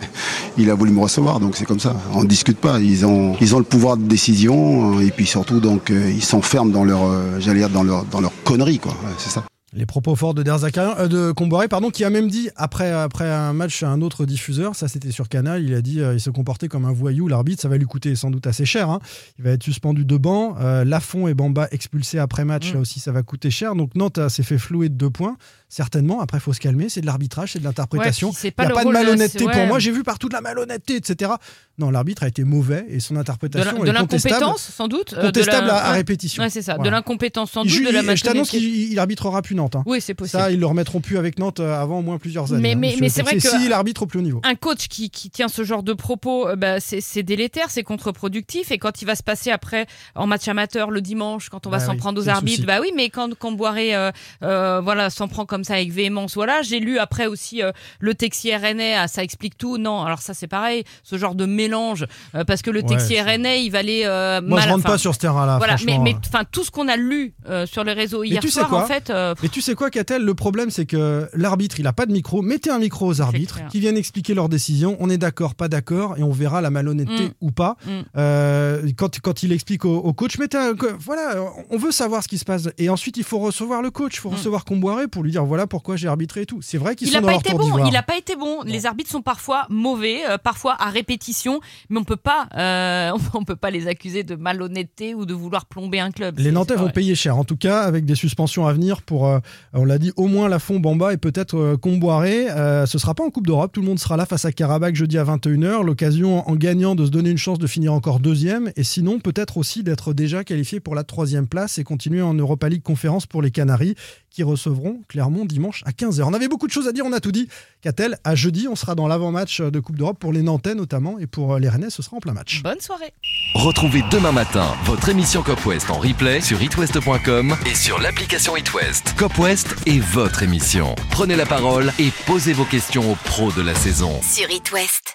il 0.59 0.71
a 0.71 0.75
voulu 0.75 0.91
me 0.93 1.01
recevoir, 1.01 1.41
donc 1.41 1.57
c'est 1.57 1.65
comme 1.65 1.81
ça. 1.81 1.95
On 2.13 2.25
discute 2.25 2.59
pas. 2.59 2.79
Ils 2.81 3.05
ont, 3.07 3.37
ils 3.41 3.55
ont 3.55 3.59
le 3.59 3.65
pouvoir 3.65 3.97
de 3.97 4.05
décision, 4.05 4.97
euh, 4.99 5.01
et 5.07 5.11
puis 5.11 5.27
surtout, 5.27 5.61
donc, 5.61 5.91
euh, 5.91 6.11
ils 6.11 6.25
s'enferment 6.25 6.71
dans 6.73 6.85
leur, 6.85 7.05
euh, 7.05 7.39
j'allais 7.41 7.61
dire, 7.61 7.71
dans 7.71 7.83
leur, 7.83 8.05
dans 8.07 8.21
leur 8.21 8.33
connerie, 8.45 8.79
quoi. 8.79 8.95
C'est 9.19 9.31
ça. 9.31 9.45
Les 9.77 9.87
propos 9.87 10.15
forts 10.15 10.35
de 10.35 10.45
Derzakarian, 10.45 10.95
euh, 11.01 11.09
de 11.09 11.33
Comboiré, 11.33 11.67
pardon, 11.67 11.91
qui 11.91 12.05
a 12.05 12.11
même 12.11 12.29
dit 12.29 12.49
après, 12.55 12.93
après 12.93 13.29
un 13.29 13.53
match 13.53 13.83
à 13.83 13.89
un 13.89 14.03
autre 14.03 14.25
diffuseur, 14.25 14.77
ça 14.77 14.87
c'était 14.87 15.11
sur 15.11 15.29
Canal, 15.29 15.65
il 15.65 15.75
a 15.75 15.83
dit 15.83 16.01
euh, 16.01 16.15
il 16.15 16.21
se 16.21 16.31
comportait 16.31 16.69
comme 16.69 16.85
un 16.85 16.93
voyou, 16.93 17.27
l'arbitre, 17.27 17.61
ça 17.61 17.69
va 17.69 17.77
lui 17.77 17.85
coûter 17.87 18.15
sans 18.15 18.31
doute 18.31 18.47
assez 18.47 18.65
cher. 18.67 18.89
hein. 18.89 19.01
Il 19.37 19.45
va 19.45 19.51
être 19.51 19.65
suspendu 19.65 20.05
de 20.05 20.17
banc. 20.17 20.55
Euh, 20.61 20.85
Lafont 20.85 21.27
et 21.27 21.35
Bamba 21.35 21.67
expulsés 21.73 22.21
après 22.21 22.45
match, 22.45 22.71
Mm. 22.71 22.75
là 22.75 22.81
aussi 22.83 23.01
ça 23.01 23.11
va 23.11 23.25
coûter 23.25 23.51
cher. 23.51 23.75
Donc 23.75 23.97
Nantes 23.97 24.21
s'est 24.29 24.45
fait 24.45 24.59
flouer 24.59 24.89
de 24.91 24.95
deux 24.95 25.11
points, 25.11 25.37
certainement. 25.75 26.21
Après, 26.21 26.39
il 26.39 26.41
faut 26.41 26.53
se 26.53 26.61
calmer, 26.61 26.89
c'est 26.89 27.01
de 27.01 27.07
l'arbitrage, 27.07 27.53
c'est 27.53 27.59
de 27.59 27.65
l'interprétation. 27.65 28.31
Il 28.45 28.53
pas 28.53 28.65
n'y 28.67 28.71
a 28.71 28.75
pas 28.75 28.85
de 28.85 28.89
de- 28.89 28.93
malhonnêteté 28.93 29.45
pour 29.45 29.67
moi. 29.67 29.79
J'ai 29.79 29.91
vu 29.91 30.03
partout 30.05 30.29
de 30.29 30.35
la 30.35 30.41
malhonnêteté, 30.41 30.97
etc. 30.97 31.33
Non, 31.79 31.91
l'arbitre 31.91 32.23
a 32.23 32.29
été 32.29 32.45
mauvais 32.45 32.87
et 32.89 33.01
son 33.01 33.15
De 33.15 33.19
interprétation 33.21 33.73
la- 33.83 33.93
de 33.93 33.97
est 33.97 34.01
contestable. 34.01 34.35
l'incompétence, 34.35 34.63
sans 34.77 34.87
doute. 34.87 35.15
euh, 35.15 35.23
de 35.23 35.27
Contestable 35.27 35.67
la- 35.67 35.87
à, 35.87 35.93
répétition. 35.93 36.43
Ouais, 36.45 36.51
c'est 36.51 36.63
ça. 36.63 36.79
De 36.79 36.89
l'incompétence, 36.89 37.51
sans 37.51 37.65
Il 37.65 37.69
doute. 37.71 37.77
ju- 37.79 37.85
De 37.87 37.91
la 37.91 38.15
je 38.15 38.23
t'annonce 38.23 38.51
qu'il 38.51 38.65
il 38.93 38.99
arbitrera 38.99 39.43
plus 39.43 39.57
Nantes. 39.57 39.75
hein. 39.75 39.83
Oui, 39.87 40.01
c'est 40.01 40.15
possible. 40.15 40.41
Ça, 40.41 40.51
ils 40.53 40.61
le 40.61 40.67
remettront 40.67 41.01
plus 41.01 41.19
avec 41.19 41.39
Nantes 41.41 41.59
euh, 41.59 41.75
avant 41.81 41.99
au 41.99 42.03
moins 42.03 42.19
plusieurs 42.19 42.53
années. 42.53 42.63
Mais- 42.63 42.73
hein, 42.73 42.77
mais- 42.77 42.87
monsieur 42.91 43.01
mais 43.01 43.09
c'est 43.09 43.23
vrai 43.23 43.37
que- 43.37 43.49
Si 43.49 43.69
l'arbitre 43.69 44.03
au 44.03 44.07
plus 44.07 44.21
haut 44.21 44.23
niveau. 44.23 44.41
un 44.45 44.55
coach 44.55 44.87
qui, 44.89 45.11
qui 45.11 45.31
tient 45.31 45.49
ce 45.49 45.65
genre 45.65 45.83
de 45.83 45.93
propos, 45.93 46.49
euh, 46.49 46.55
bah, 46.57 46.79
c'est 46.79 47.23
délétère, 47.25 47.71
c'est 47.71 47.83
contre-productif. 47.83 48.71
Et 48.71 48.79
quand 48.79 49.03
il 49.03 49.07
va 49.07 49.17
se 49.17 49.23
passer 49.25 49.51
après 49.51 49.87
en 50.15 50.27
match 50.29 50.47
amateur 50.47 50.91
le 50.93 51.01
dimanche, 51.01 51.49
quand 51.49 51.67
on 51.67 51.71
va 51.71 51.79
Bah 51.79 51.85
s'en 51.87 51.93
oui, 51.93 51.99
prendre 51.99 52.21
aux 52.23 52.29
arbitres, 52.29 52.67
bah 52.67 52.79
oui, 52.81 52.93
mais 52.95 53.11
quand, 53.11 53.35
quand 53.35 53.51
Boiré 53.53 53.95
euh, 53.97 54.81
voilà, 54.83 55.11
s'en 55.11 55.27
prend 55.29 55.45
comme 55.47 55.64
ça 55.65 55.75
avec 55.75 55.91
véhémence, 55.93 56.35
voilà. 56.35 56.63
J'ai 56.63 56.81
lu 56.81 56.99
après 56.99 57.27
aussi 57.27 57.63
euh, 57.63 57.73
le 58.01 58.15
Texier 58.15 58.57
Rennais, 58.57 58.95
ah, 58.95 59.09
ça 59.09 59.23
explique 59.23 59.57
tout. 59.59 59.79
Non, 59.79 60.03
alors 60.03 60.21
ça 60.21 60.35
c'est 60.35 60.47
pareil, 60.47 60.85
ce 61.03 61.19
genre 61.19 61.35
de 61.35 61.47
mélange, 61.47 62.07
euh, 62.35 62.45
parce 62.45 62.63
que 62.63 62.71
le 62.71 62.83
Ouais, 62.85 63.23
Rennais, 63.23 63.65
il 63.65 63.71
va 63.71 63.79
aller 63.79 64.03
euh, 64.05 64.41
Moi, 64.43 64.59
mal. 64.61 64.69
je 64.69 64.73
rentre 64.75 64.85
pas 64.85 64.99
sur 64.99 65.15
ce 65.15 65.19
terrain-là. 65.21 65.59
Voilà, 65.59 65.77
mais, 65.87 66.15
enfin 66.27 66.43
tout 66.51 66.63
ce 66.65 66.71
qu'on 66.71 66.89
a 66.89 66.97
lu 66.97 67.35
sur 67.67 67.83
les 67.85 67.93
réseaux 67.93 68.23
hier 68.25 68.41
tu 68.41 68.51
soir, 68.51 68.73
en 68.73 68.87
fait, 68.87 69.13
Mais 69.43 69.49
tu 69.49 69.61
sais 69.61 69.75
quoi, 69.75 69.91
Catel 69.91 70.23
Le 70.23 70.35
problème, 70.35 70.71
c'est 70.71 70.87
que 70.87 71.29
l'arbitre, 71.35 71.81
il 71.81 71.87
a 71.87 71.93
pas 71.93 72.07
de 72.07 72.13
micro. 72.13 72.43
Mettez 72.43 72.71
un 72.71 72.79
micro 72.79 73.07
aux 73.07 73.21
arbitres 73.21 73.61
qui 73.71 73.81
viennent 73.81 73.97
expliquer 73.97 74.35
leurs 74.35 74.49
décisions. 74.49 74.97
On 75.01 75.09
est 75.11 75.19
d'accord, 75.19 75.55
pas 75.55 75.69
d'accord, 75.69 76.17
et 76.19 76.23
on 76.23 76.31
verra 76.31 76.61
la 76.61 76.71
malhonnêteté 76.71 77.25
Mm. 77.27 77.33
ou 77.41 77.51
pas. 77.51 77.77
Mm. 77.87 78.93
Quand, 78.97 79.21
quand 79.21 79.43
il 79.43 79.53
explique 79.53 79.85
au, 79.85 79.97
au 79.97 80.13
coach, 80.13 80.39
mettez 80.39 80.57
un- 80.59 80.75
voilà, 80.99 81.37
on 81.71 81.77
veut 81.79 81.93
savoir 81.93 82.23
ce 82.23 82.29
qui 82.29 82.39
se 82.39 82.45
passe. 82.45 82.69
Et 82.79 82.89
ensuite, 82.89 83.17
il 83.17 83.25
faut 83.25 83.39
recevoir 83.39 83.83
le 83.83 83.91
coach, 83.91 84.15
il 84.17 84.21
faut 84.21 84.31
Mm. 84.31 84.35
recevoir 84.35 84.65
Comboiré 84.65 85.09
pour 85.09 85.23
lui 85.23 85.31
dire 85.31 85.44
voilà 85.45 85.67
pourquoi 85.67 85.97
j'ai 85.97 86.09
arbitré 86.09 86.43
et 86.43 86.47
tout. 86.47 86.61
C'est 86.63 86.79
vrai 86.79 86.95
qu'ils 86.95 87.09
Il 87.09 87.13
sont 87.13 87.21
dans 87.21 87.27
pas 87.27 87.33
leur 87.33 87.41
été 87.41 87.51
tour 87.51 87.59
bon. 87.61 87.87
Il 87.87 87.93
n'a 87.93 88.03
pas 88.03 88.17
été 88.17 88.37
bon. 88.37 88.63
Les 88.65 88.87
arbitres 88.87 89.11
sont 89.11 89.23
parfois 89.23 89.67
mauvais, 89.69 90.23
euh, 90.29 90.39
parfois 90.39 90.77
à 90.79 90.91
répétition, 90.91 91.61
mais 91.91 91.99
on 91.99 92.05
peut 92.05 92.17
pas, 92.17 92.49
euh, 92.57 93.13
on 93.35 93.45
peut 93.45 93.57
pas 93.57 93.71
les 93.71 93.87
accuser 93.87 94.23
de 94.23 94.35
malhonnêteté 94.35 95.15
ou 95.15 95.27
de 95.27 95.35
vouloir 95.35 95.67
plomber 95.67 96.01
un 96.01 96.11
club. 96.11 96.39
Les 96.39 96.53
Nantais 96.53 96.77
vont 96.77 96.91
payer 96.91 97.15
cher, 97.15 97.37
en 97.37 97.45
tout 97.45 97.57
cas, 97.57 97.83
avec 97.83 98.05
des 98.05 98.15
suspensions 98.15 98.67
à 98.67 98.73
venir 98.73 99.03
pour, 99.03 99.27
euh, 99.27 99.39
on 99.73 99.85
l'a 99.85 99.99
dit, 99.99 100.13
au 100.17 100.27
moins 100.27 100.49
Lafont, 100.49 100.81
Bamba 100.81 101.13
et 101.13 101.17
peut-être 101.17 101.77
Comboiré. 101.77 102.47
Ce 102.87 102.99
sera 102.99 103.15
pas 103.15 103.25
en 103.25 103.31
Coupe 103.31 103.47
d'Europe, 103.47 103.73
tout 103.73 103.81
le 103.81 103.87
monde 103.87 103.99
sera 103.99 104.17
là 104.17 104.27
face 104.27 104.45
à 104.45 104.53
Karabakh 104.53 104.95
jeudi 104.95 105.19
à 105.19 105.25
21h. 105.25 105.83
L'occasion 105.85 106.49
en 106.49 106.57
gagnant 106.57 106.95
de 106.95 107.05
se 107.05 107.11
donner 107.11 107.31
une 107.31 107.39
chance 107.39 107.59
de 107.59 107.67
finir 107.67 107.93
encore 107.93 108.21
deuxième 108.21 108.73
et 108.77 108.85
sinon 108.85 109.19
peut-être 109.19 109.57
aussi 109.57 109.83
d'être 109.83 110.13
déjà 110.13 110.45
qualifié 110.45 110.81
pour 110.81 110.95
la 110.95 111.05
troisième 111.05 111.47
place 111.47 111.79
et 111.79 111.85
continuer 111.85 112.23
en 112.23 112.35
Europa 112.35 112.69
League 112.69 112.83
conférence 112.83 113.27
pour 113.27 113.43
les 113.43 113.51
Canaries 113.51 113.95
qui 114.35 114.43
recevront 114.43 115.01
Clermont 115.09 115.45
dimanche 115.45 115.83
à 115.87 115.93
15h. 115.93 116.23
On 116.25 116.35
avait 116.35 116.49
beaucoup 116.49 116.67
de 116.67 116.73
choses 116.73 116.89
à 116.89 116.93
dire, 116.93 117.05
on 117.07 117.13
a 117.13 117.21
tout 117.21 117.33
dit. 117.33 117.49
Qu'a-t-elle 117.83 118.19
À 118.25 118.35
jeudi, 118.35 118.67
on 118.69 118.75
sera 118.75 118.95
dans 118.95 119.07
l'avant-match 119.07 119.61
de 119.61 119.81
Coupe 119.81 119.97
d'Europe 119.97 120.19
pour 120.19 120.33
les 120.33 120.43
Nantais 120.43 120.75
notamment 120.75 121.19
et 121.19 121.27
pour 121.27 121.55
euh, 121.55 121.59
les 121.59 121.69
Rennais, 121.69 121.91
ce 121.91 122.03
sera 122.03 122.17
en 122.17 122.21
plein 122.21 122.33
match. 122.33 122.63
Bonne 122.63 122.81
soirée. 122.81 123.15
Retrouvez 123.55 124.03
demain 124.11 124.33
matin 124.33 124.75
votre 124.85 125.09
émission 125.09 125.43
Cop 125.43 125.65
West 125.67 125.89
en 125.91 125.99
replay 125.99 126.41
sur 126.41 126.61
itwest.com 126.61 127.57
et 127.65 127.75
sur 127.75 128.01
l'application 128.01 128.57
itwest. 128.57 129.15
Cop 129.17 129.39
West 129.39 129.77
est 129.87 130.01
votre 130.01 130.43
émission. 130.43 130.97
Prenez 131.11 131.37
la 131.37 131.47
parole 131.47 131.93
et 132.01 132.11
posez 132.27 132.53
vos 132.53 132.65
questions 132.65 133.13
aux 133.13 133.17
pros 133.25 133.53
de 133.53 133.63
la 133.63 133.75
saison. 133.75 134.21
Sur 134.23 134.51
It 134.51 134.73
West. 134.73 135.13